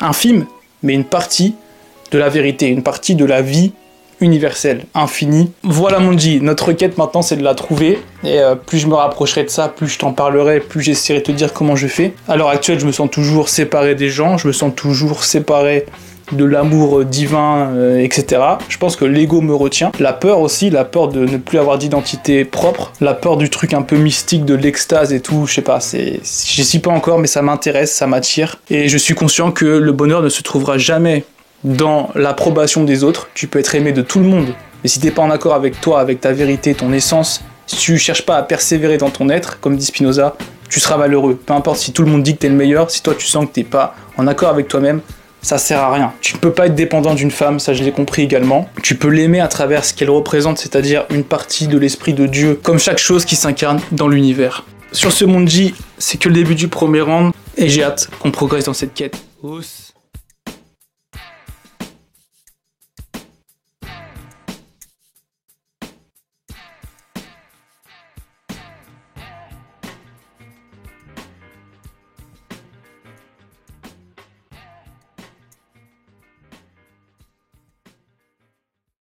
infime, 0.00 0.46
mais 0.82 0.94
une 0.94 1.04
partie 1.04 1.54
de 2.12 2.18
la 2.18 2.28
vérité, 2.28 2.66
une 2.66 2.82
partie 2.82 3.14
de 3.14 3.24
la 3.24 3.42
vie 3.42 3.72
universel, 4.20 4.84
infini. 4.94 5.50
Voilà 5.62 5.98
mon 5.98 6.12
dit, 6.12 6.40
notre 6.40 6.72
quête 6.72 6.98
maintenant 6.98 7.22
c'est 7.22 7.36
de 7.36 7.42
la 7.42 7.54
trouver, 7.54 7.98
et 8.24 8.38
euh, 8.40 8.54
plus 8.54 8.78
je 8.78 8.86
me 8.86 8.94
rapprocherai 8.94 9.44
de 9.44 9.50
ça, 9.50 9.68
plus 9.68 9.88
je 9.88 9.98
t'en 9.98 10.12
parlerai, 10.12 10.60
plus 10.60 10.82
j'essaierai 10.82 11.20
de 11.20 11.24
te 11.24 11.32
dire 11.32 11.52
comment 11.52 11.76
je 11.76 11.86
fais. 11.86 12.12
À 12.28 12.36
l'heure 12.36 12.48
actuelle, 12.48 12.80
je 12.80 12.86
me 12.86 12.92
sens 12.92 13.10
toujours 13.10 13.48
séparé 13.48 13.94
des 13.94 14.10
gens, 14.10 14.38
je 14.38 14.46
me 14.46 14.52
sens 14.52 14.72
toujours 14.74 15.24
séparé 15.24 15.86
de 16.32 16.44
l'amour 16.44 17.04
divin, 17.04 17.70
euh, 17.72 17.98
etc. 17.98 18.42
Je 18.68 18.78
pense 18.78 18.96
que 18.96 19.04
l'ego 19.04 19.40
me 19.40 19.54
retient. 19.54 19.92
La 19.98 20.12
peur 20.12 20.40
aussi, 20.40 20.70
la 20.70 20.84
peur 20.84 21.08
de 21.08 21.26
ne 21.26 21.36
plus 21.38 21.58
avoir 21.58 21.78
d'identité 21.78 22.44
propre, 22.44 22.92
la 23.00 23.14
peur 23.14 23.36
du 23.36 23.50
truc 23.50 23.74
un 23.74 23.82
peu 23.82 23.96
mystique, 23.96 24.44
de 24.44 24.54
l'extase 24.54 25.12
et 25.12 25.20
tout, 25.20 25.46
je 25.46 25.54
sais 25.54 25.62
pas, 25.62 25.80
c'est, 25.80 26.20
j'y 26.22 26.64
suis 26.64 26.78
pas 26.78 26.90
encore, 26.90 27.18
mais 27.18 27.26
ça 27.26 27.42
m'intéresse, 27.42 27.92
ça 27.92 28.06
m'attire. 28.06 28.60
Et 28.70 28.88
je 28.88 28.98
suis 28.98 29.14
conscient 29.14 29.50
que 29.50 29.64
le 29.64 29.92
bonheur 29.92 30.22
ne 30.22 30.28
se 30.28 30.42
trouvera 30.42 30.78
jamais 30.78 31.24
dans 31.64 32.10
l'approbation 32.14 32.84
des 32.84 33.04
autres, 33.04 33.28
tu 33.34 33.46
peux 33.46 33.58
être 33.58 33.74
aimé 33.74 33.92
de 33.92 34.02
tout 34.02 34.18
le 34.18 34.26
monde. 34.26 34.54
Mais 34.82 34.88
si 34.88 35.00
t'es 35.00 35.10
pas 35.10 35.22
en 35.22 35.30
accord 35.30 35.54
avec 35.54 35.80
toi, 35.80 36.00
avec 36.00 36.20
ta 36.20 36.32
vérité, 36.32 36.74
ton 36.74 36.92
essence, 36.92 37.42
si 37.66 37.76
tu 37.76 37.98
cherches 37.98 38.24
pas 38.24 38.36
à 38.36 38.42
persévérer 38.42 38.96
dans 38.96 39.10
ton 39.10 39.28
être, 39.28 39.60
comme 39.60 39.76
dit 39.76 39.84
Spinoza, 39.84 40.36
tu 40.68 40.80
seras 40.80 40.96
malheureux. 40.96 41.34
Peu 41.34 41.52
importe 41.52 41.78
si 41.78 41.92
tout 41.92 42.02
le 42.02 42.10
monde 42.10 42.22
dit 42.22 42.34
que 42.34 42.40
t'es 42.40 42.48
le 42.48 42.54
meilleur, 42.54 42.90
si 42.90 43.02
toi 43.02 43.14
tu 43.16 43.26
sens 43.26 43.46
que 43.46 43.52
t'es 43.52 43.64
pas 43.64 43.94
en 44.16 44.26
accord 44.26 44.48
avec 44.48 44.68
toi-même, 44.68 45.00
ça 45.42 45.58
sert 45.58 45.80
à 45.80 45.92
rien. 45.92 46.12
Tu 46.20 46.34
ne 46.34 46.40
peux 46.40 46.52
pas 46.52 46.66
être 46.66 46.74
dépendant 46.74 47.14
d'une 47.14 47.30
femme, 47.30 47.60
ça 47.60 47.74
je 47.74 47.82
l'ai 47.82 47.92
compris 47.92 48.22
également. 48.22 48.68
Tu 48.82 48.94
peux 48.94 49.08
l'aimer 49.08 49.40
à 49.40 49.48
travers 49.48 49.84
ce 49.84 49.94
qu'elle 49.94 50.10
représente, 50.10 50.58
c'est-à-dire 50.58 51.06
une 51.10 51.24
partie 51.24 51.66
de 51.66 51.78
l'esprit 51.78 52.14
de 52.14 52.26
Dieu, 52.26 52.58
comme 52.62 52.78
chaque 52.78 52.98
chose 52.98 53.24
qui 53.24 53.36
s'incarne 53.36 53.80
dans 53.92 54.08
l'univers. 54.08 54.64
Sur 54.92 55.12
ce 55.12 55.24
Monji, 55.24 55.74
c'est 55.98 56.18
que 56.18 56.28
le 56.28 56.34
début 56.34 56.54
du 56.54 56.68
premier 56.68 57.00
round 57.00 57.32
et 57.56 57.68
j'ai 57.68 57.84
hâte 57.84 58.08
qu'on 58.18 58.30
progresse 58.30 58.64
dans 58.64 58.74
cette 58.74 58.94
quête. 58.94 59.16